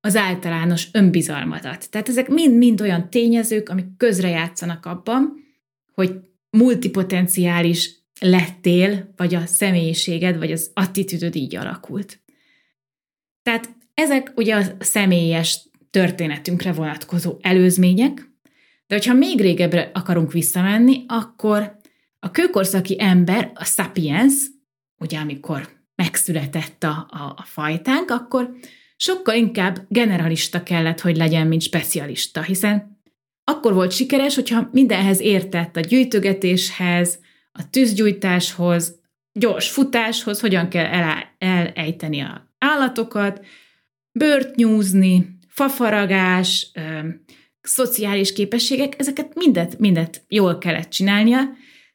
az 0.00 0.16
általános 0.16 0.88
önbizalmadat. 0.92 1.90
Tehát 1.90 2.08
ezek 2.08 2.28
mind-mind 2.28 2.80
olyan 2.80 3.10
tényezők, 3.10 3.68
amik 3.68 3.96
közrejátszanak 3.96 4.86
abban, 4.86 5.34
hogy 5.94 6.12
multipotenciális 6.50 7.99
lettél, 8.20 9.12
vagy 9.16 9.34
a 9.34 9.46
személyiséged, 9.46 10.38
vagy 10.38 10.52
az 10.52 10.70
attitűdöd 10.74 11.34
így 11.34 11.56
alakult. 11.56 12.22
Tehát 13.42 13.74
ezek 13.94 14.32
ugye 14.36 14.56
a 14.56 14.62
személyes 14.78 15.68
történetünkre 15.90 16.72
vonatkozó 16.72 17.36
előzmények, 17.40 18.30
de 18.86 18.94
hogyha 18.94 19.14
még 19.14 19.40
régebbre 19.40 19.90
akarunk 19.94 20.32
visszamenni, 20.32 21.04
akkor 21.08 21.78
a 22.18 22.30
kőkorszaki 22.30 22.96
ember, 22.98 23.50
a 23.54 23.64
sapiens, 23.64 24.34
ugye 24.98 25.18
amikor 25.18 25.68
megszületett 25.94 26.84
a, 26.84 27.06
a, 27.10 27.34
a 27.36 27.42
fajtánk, 27.44 28.10
akkor 28.10 28.54
sokkal 28.96 29.34
inkább 29.34 29.86
generalista 29.88 30.62
kellett, 30.62 31.00
hogy 31.00 31.16
legyen, 31.16 31.46
mint 31.46 31.62
specialista, 31.62 32.42
hiszen 32.42 33.02
akkor 33.44 33.74
volt 33.74 33.92
sikeres, 33.92 34.34
hogyha 34.34 34.68
mindenhez 34.72 35.20
értett 35.20 35.76
a 35.76 35.80
gyűjtögetéshez, 35.80 37.18
a 37.60 37.70
tűzgyújtáshoz, 37.70 39.00
gyors 39.32 39.70
futáshoz, 39.70 40.40
hogyan 40.40 40.68
kell 40.68 40.84
el, 40.84 41.36
elejteni 41.38 42.20
a 42.20 42.54
állatokat, 42.58 43.44
bőrt 44.12 44.54
nyúzni, 44.54 45.38
fafaragás, 45.48 46.72
szociális 47.60 48.32
képességek, 48.32 48.94
ezeket 48.98 49.34
mindet, 49.34 49.78
mindet 49.78 50.24
jól 50.28 50.58
kellett 50.58 50.88
csinálnia, 50.88 51.40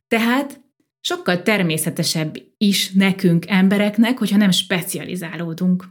tehát 0.07 0.61
sokkal 1.01 1.41
természetesebb 1.41 2.35
is 2.57 2.91
nekünk 2.91 3.45
embereknek, 3.47 4.17
hogyha 4.17 4.37
nem 4.37 4.51
specializálódunk. 4.51 5.83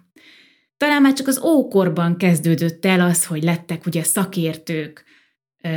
Talán 0.76 1.02
már 1.02 1.12
csak 1.12 1.26
az 1.26 1.42
ókorban 1.42 2.16
kezdődött 2.16 2.84
el 2.84 3.00
az, 3.00 3.26
hogy 3.26 3.42
lettek 3.42 3.86
ugye 3.86 4.02
szakértők, 4.02 5.04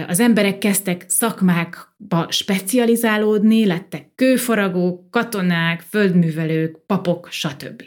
az 0.08 0.20
emberek 0.20 0.58
kezdtek 0.58 1.06
szakmákba 1.08 2.28
specializálódni, 2.30 3.66
lettek 3.66 4.12
kőfaragók, 4.16 5.10
katonák, 5.10 5.82
földművelők, 5.82 6.86
papok, 6.86 7.28
stb. 7.32 7.84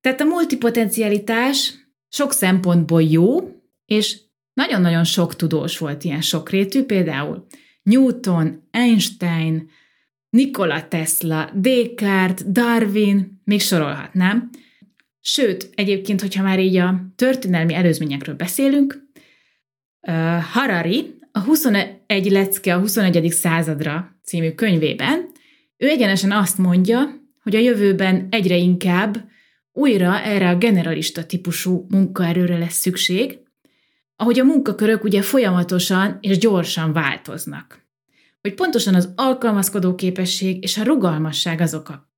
Tehát 0.00 0.20
a 0.20 0.24
multipotencialitás 0.24 1.74
sok 2.08 2.32
szempontból 2.32 3.02
jó, 3.02 3.50
és 3.86 4.20
nagyon-nagyon 4.52 5.04
sok 5.04 5.36
tudós 5.36 5.78
volt 5.78 6.04
ilyen 6.04 6.20
sokrétű, 6.20 6.82
például 6.82 7.46
Newton, 7.82 8.68
Einstein, 8.70 9.70
Nikola 10.30 10.88
Tesla, 10.88 11.50
Descartes, 11.54 12.46
Darwin, 12.50 13.40
még 13.44 13.60
sorolhatnám. 13.60 14.50
Sőt, 15.20 15.70
egyébként, 15.74 16.20
hogyha 16.20 16.42
már 16.42 16.58
így 16.58 16.76
a 16.76 17.12
történelmi 17.16 17.74
előzményekről 17.74 18.34
beszélünk, 18.34 19.10
Harari 20.52 21.18
a 21.32 21.40
21 21.40 22.30
lecke 22.30 22.74
a 22.74 22.78
21. 22.78 23.30
századra 23.30 24.20
című 24.24 24.52
könyvében, 24.52 25.30
ő 25.76 25.88
egyenesen 25.88 26.32
azt 26.32 26.58
mondja, 26.58 27.20
hogy 27.42 27.56
a 27.56 27.58
jövőben 27.58 28.28
egyre 28.30 28.56
inkább 28.56 29.30
újra 29.72 30.20
erre 30.20 30.48
a 30.48 30.56
generalista 30.56 31.26
típusú 31.26 31.86
munkaerőre 31.88 32.58
lesz 32.58 32.74
szükség, 32.74 33.38
ahogy 34.16 34.38
a 34.38 34.44
munkakörök 34.44 35.04
ugye 35.04 35.22
folyamatosan 35.22 36.18
és 36.20 36.38
gyorsan 36.38 36.92
változnak. 36.92 37.86
Hogy 38.40 38.54
pontosan 38.54 38.94
az 38.94 39.12
alkalmazkodó 39.14 39.94
képesség 39.94 40.62
és 40.62 40.78
a 40.78 40.84
rugalmasság 40.84 41.60
azok 41.60 41.88
a 41.88 42.10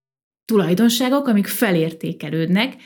tulajdonságok, 0.44 1.28
amik 1.28 1.46
felértékelődnek, 1.46 2.76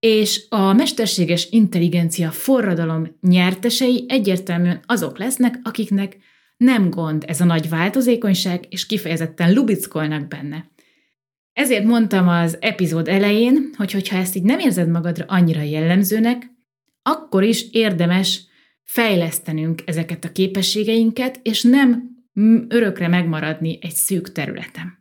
és 0.00 0.46
a 0.48 0.72
mesterséges 0.72 1.50
intelligencia 1.50 2.30
forradalom 2.30 3.16
nyertesei 3.20 4.04
egyértelműen 4.08 4.82
azok 4.86 5.18
lesznek, 5.18 5.58
akiknek 5.62 6.16
nem 6.56 6.90
gond 6.90 7.24
ez 7.26 7.40
a 7.40 7.44
nagy 7.44 7.68
változékonyság, 7.68 8.64
és 8.68 8.86
kifejezetten 8.86 9.52
lubickolnak 9.52 10.28
benne. 10.28 10.70
Ezért 11.52 11.84
mondtam 11.84 12.28
az 12.28 12.56
epizód 12.60 13.08
elején, 13.08 13.70
hogy 13.76 13.92
hogyha 13.92 14.16
ezt 14.16 14.36
így 14.36 14.42
nem 14.42 14.58
érzed 14.58 14.88
magadra 14.88 15.24
annyira 15.28 15.62
jellemzőnek, 15.62 16.50
akkor 17.02 17.42
is 17.42 17.70
érdemes 17.70 18.46
fejlesztenünk 18.82 19.82
ezeket 19.84 20.24
a 20.24 20.32
képességeinket, 20.32 21.40
és 21.42 21.62
nem 21.62 22.16
örökre 22.68 23.08
megmaradni 23.08 23.78
egy 23.80 23.94
szűk 23.94 24.32
területen. 24.32 24.97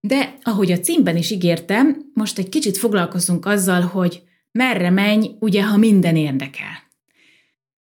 De 0.00 0.38
ahogy 0.42 0.72
a 0.72 0.80
címben 0.80 1.16
is 1.16 1.30
ígértem, 1.30 2.10
most 2.14 2.38
egy 2.38 2.48
kicsit 2.48 2.78
foglalkozunk 2.78 3.46
azzal, 3.46 3.80
hogy 3.80 4.22
merre 4.52 4.90
menj, 4.90 5.30
ugye, 5.40 5.64
ha 5.64 5.76
minden 5.76 6.16
érdekel. 6.16 6.84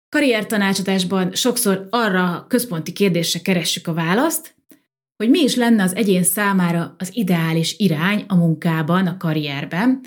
Karriertanácsadásban 0.09 1.33
sokszor 1.33 1.87
arra 1.89 2.35
a 2.35 2.47
központi 2.47 2.91
kérdésre 2.91 3.39
keressük 3.39 3.87
a 3.87 3.93
választ, 3.93 4.55
hogy 5.15 5.29
mi 5.29 5.39
is 5.39 5.55
lenne 5.55 5.83
az 5.83 5.95
egyén 5.95 6.23
számára 6.23 6.95
az 6.97 7.09
ideális 7.13 7.75
irány 7.77 8.23
a 8.27 8.35
munkában, 8.35 9.07
a 9.07 9.17
karrierben, 9.17 10.01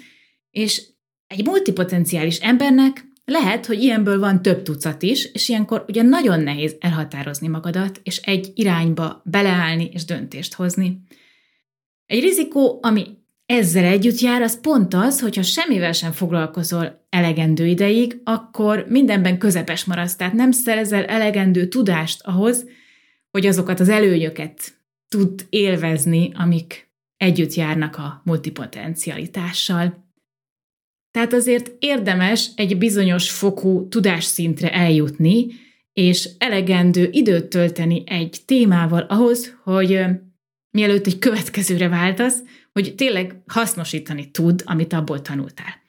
és 0.50 0.82
egy 1.26 1.44
multipotenciális 1.44 2.38
embernek 2.38 3.06
lehet, 3.24 3.66
hogy 3.66 3.82
ilyenből 3.82 4.18
van 4.18 4.42
több 4.42 4.62
tucat 4.62 5.02
is, 5.02 5.24
és 5.24 5.48
ilyenkor 5.48 5.84
ugye 5.88 6.02
nagyon 6.02 6.40
nehéz 6.40 6.76
elhatározni 6.80 7.48
magadat, 7.48 8.00
és 8.02 8.16
egy 8.16 8.52
irányba 8.54 9.22
beleállni 9.24 9.88
és 9.92 10.04
döntést 10.04 10.54
hozni. 10.54 11.00
Egy 12.12 12.20
rizikó, 12.22 12.78
ami 12.82 13.06
ezzel 13.46 13.84
együtt 13.84 14.18
jár, 14.18 14.42
az 14.42 14.60
pont 14.60 14.94
az, 14.94 15.20
hogyha 15.20 15.42
semmivel 15.42 15.92
sem 15.92 16.12
foglalkozol 16.12 17.06
elegendő 17.10 17.66
ideig, 17.66 18.20
akkor 18.24 18.86
mindenben 18.88 19.38
közepes 19.38 19.84
maradsz, 19.84 20.16
tehát 20.16 20.32
nem 20.32 20.50
szerezel 20.50 21.04
elegendő 21.04 21.66
tudást 21.68 22.22
ahhoz, 22.22 22.66
hogy 23.30 23.46
azokat 23.46 23.80
az 23.80 23.88
előnyöket 23.88 24.74
tud 25.08 25.46
élvezni, 25.48 26.32
amik 26.34 26.90
együtt 27.16 27.54
járnak 27.54 27.96
a 27.96 28.22
multipotencialitással. 28.24 30.08
Tehát 31.10 31.32
azért 31.32 31.72
érdemes 31.78 32.50
egy 32.56 32.78
bizonyos 32.78 33.30
fokú 33.30 33.88
tudásszintre 33.88 34.72
eljutni, 34.72 35.46
és 35.92 36.28
elegendő 36.38 37.08
időt 37.12 37.48
tölteni 37.48 38.02
egy 38.06 38.36
témával 38.46 39.00
ahhoz, 39.00 39.56
hogy 39.64 40.04
mielőtt 40.72 41.06
egy 41.06 41.18
következőre 41.18 41.88
váltasz, 41.88 42.42
hogy 42.72 42.94
tényleg 42.94 43.42
hasznosítani 43.46 44.30
tud, 44.30 44.62
amit 44.64 44.92
abból 44.92 45.22
tanultál. 45.22 45.82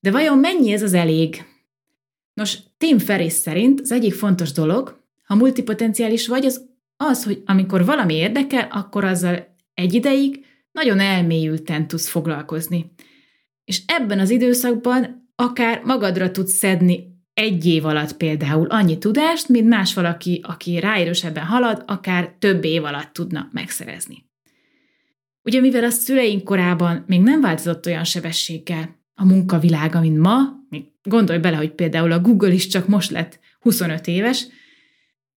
De 0.00 0.10
vajon 0.10 0.38
mennyi 0.38 0.72
ez 0.72 0.82
az 0.82 0.92
elég? 0.92 1.44
Nos, 2.34 2.58
Tim 2.78 2.98
Ferriss 2.98 3.32
szerint 3.32 3.80
az 3.80 3.92
egyik 3.92 4.14
fontos 4.14 4.52
dolog, 4.52 5.02
ha 5.24 5.34
multipotenciális 5.34 6.26
vagy, 6.28 6.44
az 6.44 6.66
az, 6.96 7.24
hogy 7.24 7.42
amikor 7.44 7.84
valami 7.84 8.14
érdekel, 8.14 8.68
akkor 8.70 9.04
azzal 9.04 9.56
egy 9.74 9.94
ideig 9.94 10.44
nagyon 10.72 11.00
elmélyülten 11.00 11.88
tudsz 11.88 12.08
foglalkozni. 12.08 12.92
És 13.64 13.82
ebben 13.86 14.18
az 14.18 14.30
időszakban 14.30 15.30
akár 15.34 15.80
magadra 15.84 16.30
tudsz 16.30 16.52
szedni 16.52 17.13
egy 17.34 17.66
év 17.66 17.84
alatt 17.84 18.16
például 18.16 18.66
annyi 18.66 18.98
tudást, 18.98 19.48
mint 19.48 19.68
más 19.68 19.94
valaki, 19.94 20.40
aki 20.46 20.78
ráérősebben 20.78 21.44
halad, 21.44 21.82
akár 21.86 22.34
több 22.38 22.64
év 22.64 22.84
alatt 22.84 23.12
tudna 23.12 23.48
megszerezni. 23.52 24.24
Ugye 25.42 25.60
mivel 25.60 25.84
a 25.84 25.90
szüleink 25.90 26.44
korában 26.44 27.04
még 27.06 27.20
nem 27.20 27.40
változott 27.40 27.86
olyan 27.86 28.04
sebességgel 28.04 29.02
a 29.14 29.24
munkavilága, 29.24 30.00
mint 30.00 30.18
ma, 30.18 30.38
gondolj 31.02 31.38
bele, 31.38 31.56
hogy 31.56 31.70
például 31.70 32.12
a 32.12 32.20
Google 32.20 32.52
is 32.52 32.66
csak 32.66 32.88
most 32.88 33.10
lett 33.10 33.38
25 33.60 34.06
éves, 34.06 34.46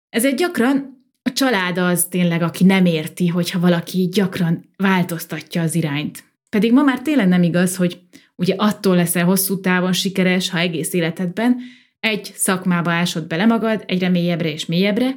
ezért 0.09 0.37
gyakran 0.37 1.03
a 1.21 1.31
család 1.31 1.77
az 1.77 2.05
tényleg, 2.05 2.41
aki 2.41 2.63
nem 2.63 2.85
érti, 2.85 3.27
hogyha 3.27 3.59
valaki 3.59 4.09
gyakran 4.11 4.69
változtatja 4.77 5.61
az 5.61 5.75
irányt. 5.75 6.23
Pedig 6.49 6.71
ma 6.71 6.83
már 6.83 7.01
tényleg 7.01 7.27
nem 7.27 7.43
igaz, 7.43 7.75
hogy 7.75 7.99
ugye 8.35 8.53
attól 8.57 8.95
leszel 8.95 9.25
hosszú 9.25 9.59
távon 9.59 9.93
sikeres, 9.93 10.49
ha 10.49 10.57
egész 10.57 10.93
életedben 10.93 11.59
egy 12.05 12.31
szakmába 12.35 12.91
ásod 12.91 13.27
bele 13.27 13.45
magad, 13.45 13.83
egyre 13.87 14.09
mélyebbre 14.09 14.51
és 14.51 14.65
mélyebbre, 14.65 15.15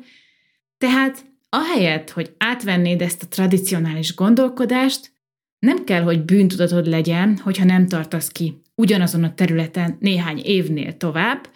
tehát 0.79 1.25
ahelyett, 1.49 2.11
hogy 2.11 2.35
átvennéd 2.39 3.03
ezt 3.03 3.23
a 3.23 3.29
tradicionális 3.29 4.15
gondolkodást, 4.15 5.13
nem 5.59 5.85
kell, 5.85 6.03
hogy 6.03 6.25
bűntudatod 6.25 6.87
legyen, 6.87 7.37
hogyha 7.37 7.65
nem 7.65 7.87
tartasz 7.87 8.29
ki 8.29 8.63
ugyanazon 8.75 9.25
a 9.25 9.35
területen 9.35 9.97
néhány 10.01 10.41
évnél 10.45 10.97
tovább, 10.97 11.49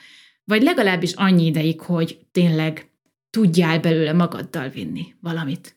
vagy 0.45 0.63
legalábbis 0.63 1.13
annyi 1.13 1.47
ideig, 1.47 1.81
hogy 1.81 2.19
tényleg 2.33 2.91
tudjál 3.31 3.81
belőle 3.81 4.13
magaddal 4.13 4.69
vinni 4.69 5.15
valamit. 5.21 5.77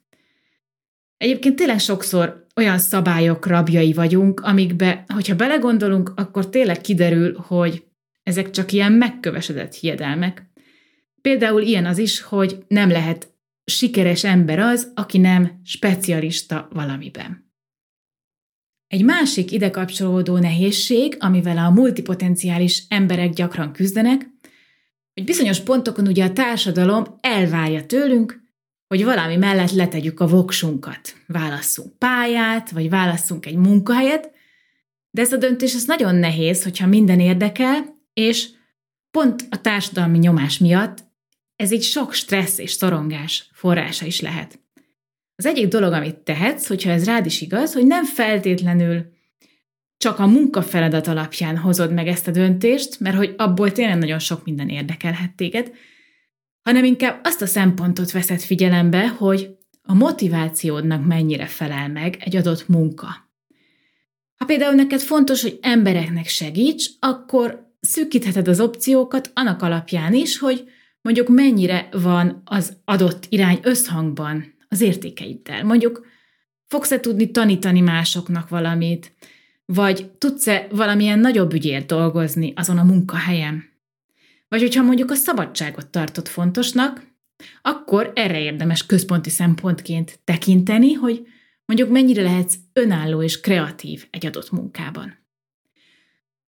Egyébként 1.17 1.55
tényleg 1.55 1.79
sokszor 1.79 2.45
olyan 2.55 2.77
szabályok 2.77 3.45
rabjai 3.45 3.93
vagyunk, 3.93 4.39
amikbe, 4.39 5.03
hogyha 5.07 5.35
belegondolunk, 5.35 6.11
akkor 6.15 6.49
tényleg 6.49 6.81
kiderül, 6.81 7.37
hogy 7.37 7.83
ezek 8.25 8.49
csak 8.49 8.71
ilyen 8.71 8.91
megkövesedett 8.91 9.73
hiedelmek. 9.73 10.49
Például 11.21 11.61
ilyen 11.61 11.85
az 11.85 11.97
is, 11.97 12.21
hogy 12.21 12.65
nem 12.67 12.89
lehet 12.89 13.33
sikeres 13.65 14.23
ember 14.23 14.59
az, 14.59 14.91
aki 14.95 15.17
nem 15.17 15.59
specialista 15.63 16.67
valamiben. 16.71 17.53
Egy 18.87 19.03
másik 19.03 19.51
ide 19.51 19.69
kapcsolódó 19.69 20.37
nehézség, 20.37 21.17
amivel 21.19 21.57
a 21.57 21.69
multipotenciális 21.69 22.83
emberek 22.89 23.33
gyakran 23.33 23.71
küzdenek, 23.71 24.29
hogy 25.13 25.23
bizonyos 25.23 25.59
pontokon 25.59 26.07
ugye 26.07 26.23
a 26.23 26.33
társadalom 26.33 27.03
elvárja 27.19 27.85
tőlünk, 27.85 28.43
hogy 28.87 29.03
valami 29.03 29.35
mellett 29.35 29.71
letegyük 29.71 30.19
a 30.19 30.27
voksunkat. 30.27 31.15
Válasszunk 31.27 31.97
pályát, 31.97 32.71
vagy 32.71 32.89
válasszunk 32.89 33.45
egy 33.45 33.55
munkahelyet, 33.55 34.31
de 35.11 35.21
ez 35.21 35.33
a 35.33 35.37
döntés 35.37 35.75
az 35.75 35.85
nagyon 35.85 36.15
nehéz, 36.15 36.63
hogyha 36.63 36.87
minden 36.87 37.19
érdekel, 37.19 37.94
és 38.15 38.49
pont 39.11 39.47
a 39.49 39.61
társadalmi 39.61 40.17
nyomás 40.17 40.57
miatt 40.57 41.03
ez 41.55 41.71
így 41.71 41.83
sok 41.83 42.13
stressz 42.13 42.57
és 42.57 42.71
szorongás 42.71 43.49
forrása 43.53 44.05
is 44.05 44.21
lehet. 44.21 44.59
Az 45.35 45.45
egyik 45.45 45.67
dolog, 45.67 45.93
amit 45.93 46.15
tehetsz, 46.15 46.67
hogyha 46.67 46.89
ez 46.89 47.05
rád 47.05 47.25
is 47.25 47.41
igaz, 47.41 47.73
hogy 47.73 47.85
nem 47.85 48.05
feltétlenül 48.05 49.13
csak 49.97 50.19
a 50.19 50.27
munkafeladat 50.27 51.07
alapján 51.07 51.57
hozod 51.57 51.93
meg 51.93 52.07
ezt 52.07 52.27
a 52.27 52.31
döntést, 52.31 52.99
mert 52.99 53.15
hogy 53.15 53.33
abból 53.37 53.71
tényleg 53.71 53.97
nagyon 53.97 54.19
sok 54.19 54.45
minden 54.45 54.69
érdekelhet 54.69 55.35
téged, 55.35 55.71
hanem 56.61 56.83
inkább 56.83 57.19
azt 57.23 57.41
a 57.41 57.45
szempontot 57.45 58.11
veszed 58.11 58.41
figyelembe, 58.41 59.07
hogy 59.07 59.57
a 59.81 59.93
motivációdnak 59.93 61.05
mennyire 61.05 61.45
felel 61.45 61.89
meg 61.89 62.17
egy 62.19 62.35
adott 62.35 62.67
munka. 62.67 63.07
Ha 64.35 64.45
például 64.45 64.73
neked 64.73 64.99
fontos, 64.99 65.41
hogy 65.41 65.59
embereknek 65.61 66.27
segíts, 66.27 66.89
akkor 66.99 67.64
szűkítheted 67.85 68.47
az 68.47 68.59
opciókat 68.59 69.31
annak 69.33 69.61
alapján 69.61 70.13
is, 70.13 70.37
hogy 70.37 70.69
mondjuk 71.01 71.27
mennyire 71.27 71.89
van 71.91 72.41
az 72.45 72.77
adott 72.85 73.25
irány 73.29 73.59
összhangban 73.63 74.53
az 74.67 74.81
értékeiddel. 74.81 75.63
Mondjuk 75.63 76.05
fogsz-e 76.67 76.99
tudni 76.99 77.31
tanítani 77.31 77.81
másoknak 77.81 78.49
valamit, 78.49 79.13
Vagy 79.67 80.11
tudsz-e 80.17 80.67
valamilyen 80.69 81.19
nagyobb 81.19 81.53
ügyért 81.53 81.85
dolgozni 81.85 82.53
azon 82.55 82.77
a 82.77 82.83
munkahelyen? 82.83 83.63
Vagy 84.47 84.61
hogyha 84.61 84.83
mondjuk 84.83 85.11
a 85.11 85.15
szabadságot 85.15 85.87
tartott 85.87 86.27
fontosnak, 86.27 87.03
akkor 87.61 88.11
erre 88.15 88.39
érdemes 88.39 88.85
központi 88.85 89.29
szempontként 89.29 90.19
tekinteni, 90.23 90.93
hogy 90.93 91.27
mondjuk 91.65 91.89
mennyire 91.89 92.21
lehetsz 92.21 92.55
önálló 92.73 93.21
és 93.21 93.39
kreatív 93.39 94.07
egy 94.09 94.25
adott 94.25 94.51
munkában. 94.51 95.24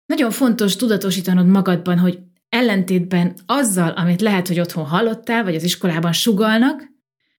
Nagyon 0.07 0.31
fontos 0.31 0.77
tudatosítanod 0.77 1.47
magadban, 1.47 1.99
hogy 1.99 2.19
ellentétben 2.49 3.35
azzal, 3.47 3.90
amit 3.90 4.21
lehet, 4.21 4.49
hogy 4.49 4.61
otthon 4.61 4.85
hallottál, 4.85 5.45
vagy 5.45 5.55
az 5.55 5.64
iskolában 5.64 6.12
sugalnak, 6.12 6.95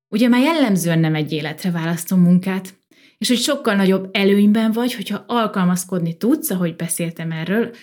ugye 0.07 0.27
már 0.27 0.41
jellemzően 0.41 0.99
nem 0.99 1.15
egy 1.15 1.31
életre 1.31 1.71
választom 1.71 2.21
munkát, 2.21 2.75
és 3.17 3.27
hogy 3.27 3.37
sokkal 3.37 3.75
nagyobb 3.75 4.09
előnyben 4.11 4.71
vagy, 4.71 4.93
hogyha 4.93 5.23
alkalmazkodni 5.27 6.17
tudsz, 6.17 6.49
ahogy 6.49 6.75
beszéltem 6.75 7.31
erről, 7.31 7.75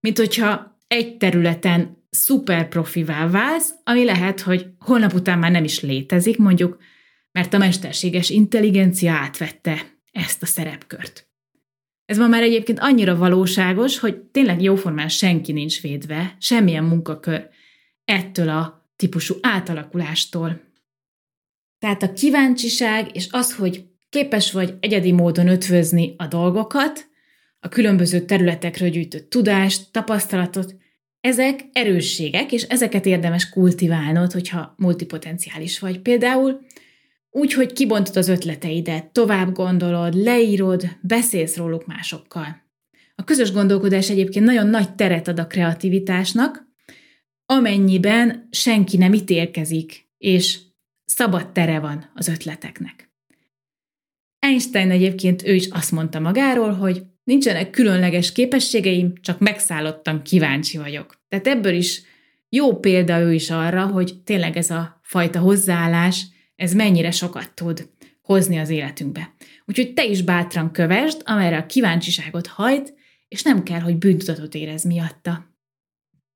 mint 0.00 0.18
hogyha 0.18 0.78
egy 0.86 1.16
területen 1.16 2.06
szuper 2.10 2.68
profivá 2.68 3.28
válsz, 3.28 3.74
ami 3.84 4.04
lehet, 4.04 4.40
hogy 4.40 4.66
holnap 4.78 5.14
után 5.14 5.38
már 5.38 5.50
nem 5.50 5.64
is 5.64 5.80
létezik, 5.80 6.38
mondjuk, 6.38 6.78
mert 7.32 7.54
a 7.54 7.58
mesterséges 7.58 8.30
intelligencia 8.30 9.12
átvette 9.12 9.82
ezt 10.12 10.42
a 10.42 10.46
szerepkört. 10.46 11.31
Ez 12.12 12.18
ma 12.18 12.26
már 12.26 12.42
egyébként 12.42 12.78
annyira 12.80 13.16
valóságos, 13.16 13.98
hogy 13.98 14.16
tényleg 14.16 14.62
jóformán 14.62 15.08
senki 15.08 15.52
nincs 15.52 15.80
védve, 15.80 16.36
semmilyen 16.40 16.84
munkakör 16.84 17.48
ettől 18.04 18.48
a 18.48 18.90
típusú 18.96 19.34
átalakulástól. 19.40 20.60
Tehát 21.78 22.02
a 22.02 22.12
kíváncsiság 22.12 23.16
és 23.16 23.28
az, 23.30 23.54
hogy 23.54 23.84
képes 24.08 24.52
vagy 24.52 24.74
egyedi 24.80 25.12
módon 25.12 25.48
ötvözni 25.48 26.14
a 26.16 26.26
dolgokat, 26.26 27.08
a 27.60 27.68
különböző 27.68 28.20
területekről 28.20 28.88
gyűjtött 28.88 29.30
tudást, 29.30 29.92
tapasztalatot, 29.92 30.76
ezek 31.20 31.64
erősségek, 31.72 32.52
és 32.52 32.62
ezeket 32.62 33.06
érdemes 33.06 33.48
kultiválnod, 33.48 34.32
hogyha 34.32 34.74
multipotenciális 34.76 35.78
vagy. 35.78 36.00
Például 36.00 36.60
úgy, 37.34 37.52
hogy 37.52 37.72
kibontod 37.72 38.16
az 38.16 38.28
ötleteidet, 38.28 39.12
tovább 39.12 39.52
gondolod, 39.52 40.14
leírod, 40.14 40.84
beszélsz 41.00 41.56
róluk 41.56 41.86
másokkal. 41.86 42.70
A 43.14 43.24
közös 43.24 43.52
gondolkodás 43.52 44.10
egyébként 44.10 44.44
nagyon 44.44 44.66
nagy 44.66 44.94
teret 44.94 45.28
ad 45.28 45.38
a 45.38 45.46
kreativitásnak, 45.46 46.70
amennyiben 47.46 48.48
senki 48.50 48.96
nem 48.96 49.14
ítélkezik, 49.14 50.10
és 50.18 50.58
szabad 51.04 51.52
tere 51.52 51.80
van 51.80 52.10
az 52.14 52.28
ötleteknek. 52.28 53.12
Einstein 54.38 54.90
egyébként 54.90 55.46
ő 55.46 55.54
is 55.54 55.66
azt 55.66 55.92
mondta 55.92 56.20
magáról, 56.20 56.72
hogy 56.72 57.02
nincsenek 57.24 57.70
különleges 57.70 58.32
képességeim, 58.32 59.12
csak 59.20 59.38
megszállottam, 59.38 60.22
kíváncsi 60.22 60.78
vagyok. 60.78 61.24
Tehát 61.28 61.46
ebből 61.46 61.74
is 61.74 62.02
jó 62.48 62.76
példa 62.76 63.18
ő 63.18 63.34
is 63.34 63.50
arra, 63.50 63.86
hogy 63.86 64.22
tényleg 64.24 64.56
ez 64.56 64.70
a 64.70 65.00
fajta 65.02 65.38
hozzáállás, 65.38 66.26
ez 66.62 66.72
mennyire 66.74 67.10
sokat 67.10 67.50
tud 67.54 67.88
hozni 68.22 68.58
az 68.58 68.68
életünkbe. 68.68 69.34
Úgyhogy 69.64 69.92
te 69.92 70.04
is 70.04 70.22
bátran 70.22 70.72
kövesd, 70.72 71.22
amerre 71.24 71.56
a 71.56 71.66
kíváncsiságot 71.66 72.46
hajt, 72.46 72.94
és 73.28 73.42
nem 73.42 73.62
kell, 73.62 73.80
hogy 73.80 73.98
bűntudatot 73.98 74.54
érez 74.54 74.84
miatta. 74.84 75.50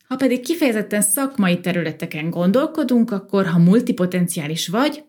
Ha 0.06 0.16
pedig 0.16 0.40
kifejezetten 0.40 1.02
szakmai 1.02 1.60
területeken 1.60 2.30
gondolkodunk, 2.30 3.10
akkor 3.10 3.46
ha 3.46 3.58
multipotenciális 3.58 4.68
vagy, 4.68 5.04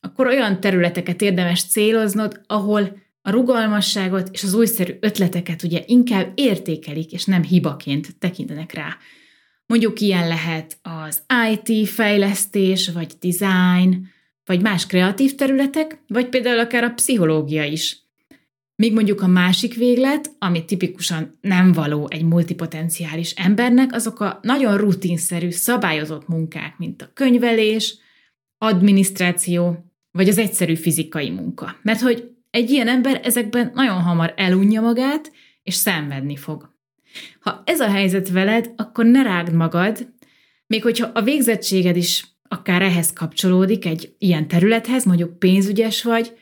akkor 0.00 0.26
olyan 0.26 0.60
területeket 0.60 1.22
érdemes 1.22 1.64
céloznod, 1.64 2.40
ahol 2.46 3.02
a 3.22 3.30
rugalmasságot 3.30 4.28
és 4.32 4.42
az 4.42 4.54
újszerű 4.54 4.92
ötleteket 5.00 5.62
ugye 5.62 5.82
inkább 5.86 6.32
értékelik, 6.34 7.12
és 7.12 7.24
nem 7.24 7.42
hibaként 7.42 8.18
tekintenek 8.18 8.72
rá. 8.72 8.96
Mondjuk 9.66 10.00
ilyen 10.00 10.28
lehet 10.28 10.78
az 10.82 11.22
IT 11.50 11.88
fejlesztés, 11.88 12.88
vagy 12.88 13.14
design, 13.20 14.12
vagy 14.44 14.62
más 14.62 14.86
kreatív 14.86 15.34
területek, 15.34 15.98
vagy 16.06 16.28
például 16.28 16.58
akár 16.58 16.84
a 16.84 16.90
pszichológia 16.90 17.64
is. 17.64 18.02
Míg 18.76 18.92
mondjuk 18.92 19.22
a 19.22 19.26
másik 19.26 19.74
véglet, 19.74 20.30
ami 20.38 20.64
tipikusan 20.64 21.38
nem 21.40 21.72
való 21.72 22.06
egy 22.10 22.24
multipotenciális 22.24 23.30
embernek, 23.30 23.92
azok 23.92 24.20
a 24.20 24.38
nagyon 24.42 24.76
rutinszerű, 24.76 25.50
szabályozott 25.50 26.28
munkák, 26.28 26.74
mint 26.78 27.02
a 27.02 27.10
könyvelés, 27.14 27.96
adminisztráció, 28.58 29.92
vagy 30.10 30.28
az 30.28 30.38
egyszerű 30.38 30.74
fizikai 30.74 31.30
munka. 31.30 31.76
Mert 31.82 32.00
hogy 32.00 32.30
egy 32.50 32.70
ilyen 32.70 32.88
ember 32.88 33.20
ezekben 33.24 33.70
nagyon 33.74 34.00
hamar 34.00 34.34
elunja 34.36 34.80
magát, 34.80 35.32
és 35.62 35.74
szenvedni 35.74 36.36
fog. 36.36 36.74
Ha 37.40 37.62
ez 37.66 37.80
a 37.80 37.90
helyzet 37.90 38.30
veled, 38.30 38.72
akkor 38.76 39.04
ne 39.04 39.22
rágd 39.22 39.52
magad, 39.52 40.12
még 40.66 40.82
hogyha 40.82 41.10
a 41.14 41.22
végzettséged 41.22 41.96
is 41.96 42.26
akár 42.54 42.82
ehhez 42.82 43.12
kapcsolódik 43.12 43.84
egy 43.84 44.14
ilyen 44.18 44.48
területhez, 44.48 45.04
mondjuk 45.04 45.38
pénzügyes 45.38 46.02
vagy, 46.02 46.38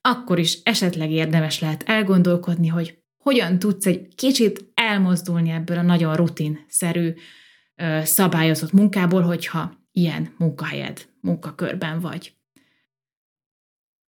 akkor 0.00 0.38
is 0.38 0.58
esetleg 0.62 1.10
érdemes 1.10 1.60
lehet 1.60 1.82
elgondolkodni, 1.86 2.68
hogy 2.68 2.98
hogyan 3.16 3.58
tudsz 3.58 3.86
egy 3.86 4.14
kicsit 4.14 4.70
elmozdulni 4.74 5.50
ebből 5.50 5.78
a 5.78 5.82
nagyon 5.82 6.16
rutinszerű, 6.16 7.14
szabályozott 8.02 8.72
munkából, 8.72 9.22
hogyha 9.22 9.72
ilyen 9.92 10.34
munkahelyed, 10.38 11.08
munkakörben 11.20 12.00
vagy. 12.00 12.32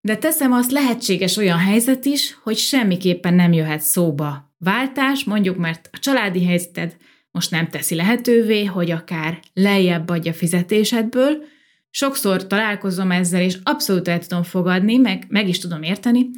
De 0.01 0.17
teszem 0.17 0.53
azt, 0.53 0.71
lehetséges 0.71 1.37
olyan 1.37 1.59
helyzet 1.59 2.05
is, 2.05 2.39
hogy 2.43 2.57
semmiképpen 2.57 3.35
nem 3.35 3.53
jöhet 3.53 3.81
szóba 3.81 4.55
váltás, 4.59 5.25
mondjuk 5.25 5.57
mert 5.57 5.89
a 5.93 5.99
családi 5.99 6.45
helyzeted 6.45 6.97
most 7.31 7.51
nem 7.51 7.69
teszi 7.69 7.95
lehetővé, 7.95 8.64
hogy 8.64 8.90
akár 8.90 9.40
lejjebb 9.55 10.09
adja 10.09 10.33
fizetésedből. 10.33 11.45
Sokszor 11.90 12.47
találkozom 12.47 13.11
ezzel, 13.11 13.43
és 13.43 13.59
abszolút 13.62 14.09
el 14.09 14.19
tudom 14.19 14.43
fogadni, 14.43 14.97
meg, 14.97 15.27
meg 15.29 15.49
is 15.49 15.59
tudom 15.59 15.83
érteni. 15.83 16.31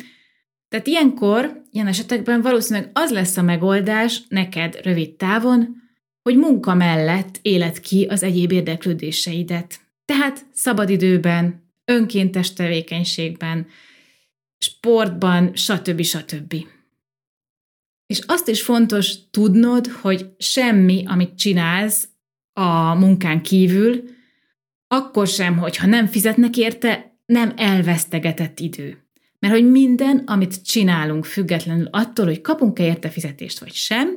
Tehát 0.69 0.87
ilyenkor, 0.87 1.63
ilyen 1.71 1.87
esetekben 1.87 2.43
valószínűleg 2.43 2.91
az 2.93 3.11
lesz 3.11 3.37
a 3.37 3.43
megoldás 3.43 4.23
neked 4.29 4.81
rövid 4.83 5.15
távon, 5.15 5.77
hogy 6.23 6.37
munka 6.37 6.75
mellett 6.75 7.39
éled 7.43 7.81
ki 7.81 8.05
az 8.05 8.23
egyéb 8.23 8.53
érdeklődéseidet. 8.53 9.81
Tehát 10.05 10.47
szabadidőben, 10.53 11.71
önkéntes 11.85 12.53
tevékenységben, 12.53 13.67
sportban, 14.59 15.51
stb. 15.55 16.03
stb. 16.03 16.55
És 18.13 18.21
azt 18.27 18.49
is 18.49 18.63
fontos 18.63 19.31
tudnod, 19.31 19.87
hogy 19.87 20.27
semmi, 20.39 21.05
amit 21.07 21.35
csinálsz 21.35 22.09
a 22.53 22.95
munkán 22.95 23.43
kívül, 23.43 24.03
akkor 24.89 25.27
sem, 25.27 25.59
hogyha 25.59 25.87
nem 25.87 26.07
fizetnek 26.07 26.57
érte, 26.57 27.19
nem 27.27 27.53
elvesztegetett 27.57 28.61
idő. 28.61 29.07
Mert 29.39 29.55
hogy 29.55 29.71
minden, 29.71 30.23
amit 30.27 30.65
csinálunk 30.65 31.25
függetlenül 31.25 31.89
attól, 31.91 32.25
hogy 32.25 32.41
kapunk-e 32.41 32.85
érte 32.85 33.09
fizetést 33.09 33.59
vagy 33.59 33.73
sem, 33.73 34.09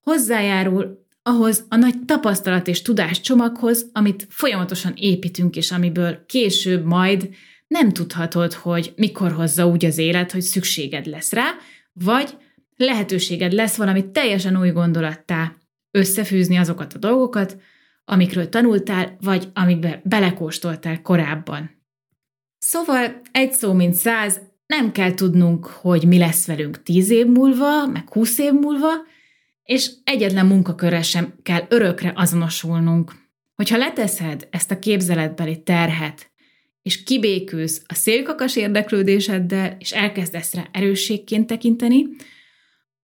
hozzájárul 0.00 1.06
ahhoz 1.22 1.64
a 1.68 1.76
nagy 1.76 2.04
tapasztalat 2.04 2.68
és 2.68 2.82
tudás 2.82 3.20
csomaghoz, 3.20 3.90
amit 3.92 4.26
folyamatosan 4.30 4.92
építünk, 4.96 5.56
és 5.56 5.70
amiből 5.70 6.24
később 6.26 6.84
majd 6.84 7.28
nem 7.66 7.92
tudhatod, 7.92 8.52
hogy 8.52 8.92
mikor 8.96 9.32
hozza 9.32 9.66
úgy 9.66 9.84
az 9.84 9.98
élet, 9.98 10.32
hogy 10.32 10.42
szükséged 10.42 11.06
lesz 11.06 11.32
rá, 11.32 11.54
vagy 11.92 12.36
lehetőséged 12.76 13.52
lesz 13.52 13.76
valami 13.76 14.10
teljesen 14.10 14.58
új 14.58 14.70
gondolattá 14.70 15.56
összefűzni 15.90 16.56
azokat 16.56 16.92
a 16.92 16.98
dolgokat, 16.98 17.60
amikről 18.04 18.48
tanultál, 18.48 19.16
vagy 19.20 19.48
amikbe 19.54 20.00
belekóstoltál 20.04 21.02
korábban. 21.02 21.70
Szóval 22.58 23.20
egy 23.32 23.52
szó 23.52 23.72
mint 23.72 23.94
száz, 23.94 24.40
nem 24.66 24.92
kell 24.92 25.14
tudnunk, 25.14 25.66
hogy 25.66 26.06
mi 26.06 26.18
lesz 26.18 26.46
velünk 26.46 26.82
tíz 26.82 27.10
év 27.10 27.26
múlva, 27.26 27.86
meg 27.86 28.12
húsz 28.12 28.38
év 28.38 28.52
múlva, 28.52 28.88
és 29.62 29.90
egyetlen 30.04 30.46
munkakörre 30.46 31.02
sem 31.02 31.34
kell 31.42 31.66
örökre 31.68 32.12
azonosulnunk. 32.16 33.12
Hogyha 33.54 33.76
leteszed 33.76 34.48
ezt 34.50 34.70
a 34.70 34.78
képzeletbeli 34.78 35.62
terhet, 35.62 36.30
és 36.82 37.02
kibékülsz 37.02 37.82
a 37.86 37.94
szélkakas 37.94 38.56
érdeklődéseddel, 38.56 39.76
és 39.78 39.92
elkezdesz 39.92 40.54
rá 40.54 40.68
erősségként 40.72 41.46
tekinteni, 41.46 42.06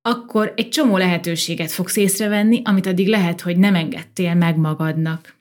akkor 0.03 0.53
egy 0.57 0.69
csomó 0.69 0.97
lehetőséget 0.97 1.71
fogsz 1.71 1.97
észrevenni, 1.97 2.61
amit 2.65 2.87
addig 2.87 3.09
lehet, 3.09 3.41
hogy 3.41 3.57
nem 3.57 3.75
engedtél 3.75 4.35
meg 4.35 4.57
magadnak. 4.57 5.41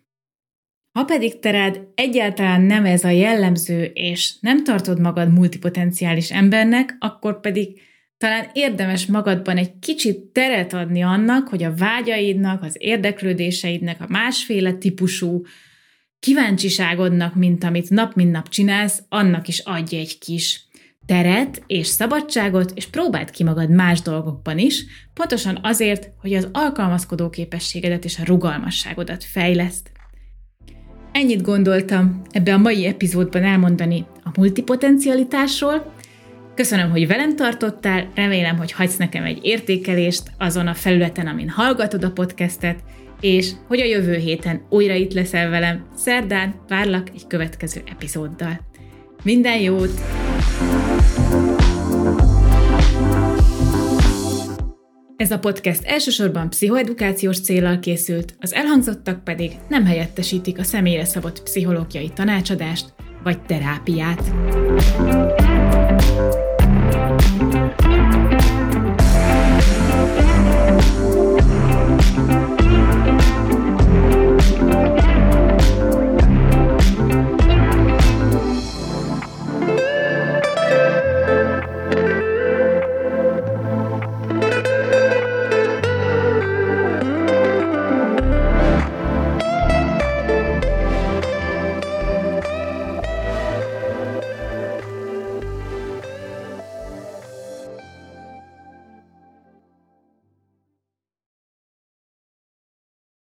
Ha 0.91 1.03
pedig 1.03 1.39
tered 1.39 1.79
egyáltalán 1.95 2.61
nem 2.61 2.85
ez 2.85 3.03
a 3.03 3.09
jellemző, 3.09 3.83
és 3.83 4.33
nem 4.39 4.63
tartod 4.63 4.99
magad 4.99 5.33
multipotenciális 5.33 6.31
embernek, 6.31 6.95
akkor 6.99 7.39
pedig 7.39 7.81
talán 8.17 8.49
érdemes 8.53 9.05
magadban 9.05 9.57
egy 9.57 9.79
kicsit 9.79 10.19
teret 10.19 10.73
adni 10.73 11.01
annak, 11.01 11.47
hogy 11.47 11.63
a 11.63 11.75
vágyaidnak, 11.75 12.63
az 12.63 12.75
érdeklődéseidnek, 12.79 14.01
a 14.01 14.07
másféle 14.09 14.73
típusú 14.73 15.45
kíváncsiságodnak, 16.19 17.35
mint 17.35 17.63
amit 17.63 17.89
nap 17.89 18.13
mint 18.13 18.31
nap 18.31 18.49
csinálsz, 18.49 19.03
annak 19.09 19.47
is 19.47 19.59
adj 19.59 19.95
egy 19.95 20.17
kis 20.17 20.65
teret 21.05 21.63
és 21.67 21.87
szabadságot, 21.87 22.71
és 22.75 22.87
próbáld 22.87 23.29
ki 23.29 23.43
magad 23.43 23.69
más 23.69 24.01
dolgokban 24.01 24.57
is, 24.57 24.85
pontosan 25.13 25.59
azért, 25.61 26.09
hogy 26.17 26.33
az 26.33 26.47
alkalmazkodó 26.51 27.29
képességedet 27.29 28.05
és 28.05 28.19
a 28.19 28.23
rugalmasságodat 28.25 29.23
fejleszt. 29.23 29.91
Ennyit 31.11 31.41
gondoltam 31.41 32.21
ebbe 32.29 32.53
a 32.53 32.57
mai 32.57 32.85
epizódban 32.85 33.43
elmondani 33.43 34.05
a 34.23 34.29
multipotencialitásról. 34.39 35.93
Köszönöm, 36.55 36.89
hogy 36.89 37.07
velem 37.07 37.35
tartottál, 37.35 38.11
remélem, 38.15 38.57
hogy 38.57 38.71
hagysz 38.71 38.97
nekem 38.97 39.23
egy 39.23 39.39
értékelést 39.41 40.31
azon 40.37 40.67
a 40.67 40.73
felületen, 40.73 41.27
amin 41.27 41.49
hallgatod 41.49 42.03
a 42.03 42.11
podcastet, 42.11 42.83
és 43.19 43.51
hogy 43.67 43.79
a 43.79 43.85
jövő 43.85 44.15
héten 44.15 44.65
újra 44.69 44.93
itt 44.93 45.13
leszel 45.13 45.49
velem, 45.49 45.85
szerdán 45.95 46.55
várlak 46.67 47.09
egy 47.09 47.27
következő 47.27 47.81
epizóddal. 47.85 48.59
Minden 49.23 49.59
jót! 49.59 50.20
Ez 55.21 55.31
a 55.31 55.39
podcast 55.39 55.83
elsősorban 55.83 56.49
pszichoedukációs 56.49 57.41
célral 57.41 57.79
készült, 57.79 58.35
az 58.39 58.53
elhangzottak 58.53 59.23
pedig 59.23 59.51
nem 59.69 59.85
helyettesítik 59.85 60.59
a 60.59 60.63
személyre 60.63 61.05
szabott 61.05 61.43
pszichológiai 61.43 62.09
tanácsadást 62.09 62.93
vagy 63.23 63.41
terápiát. 63.41 64.21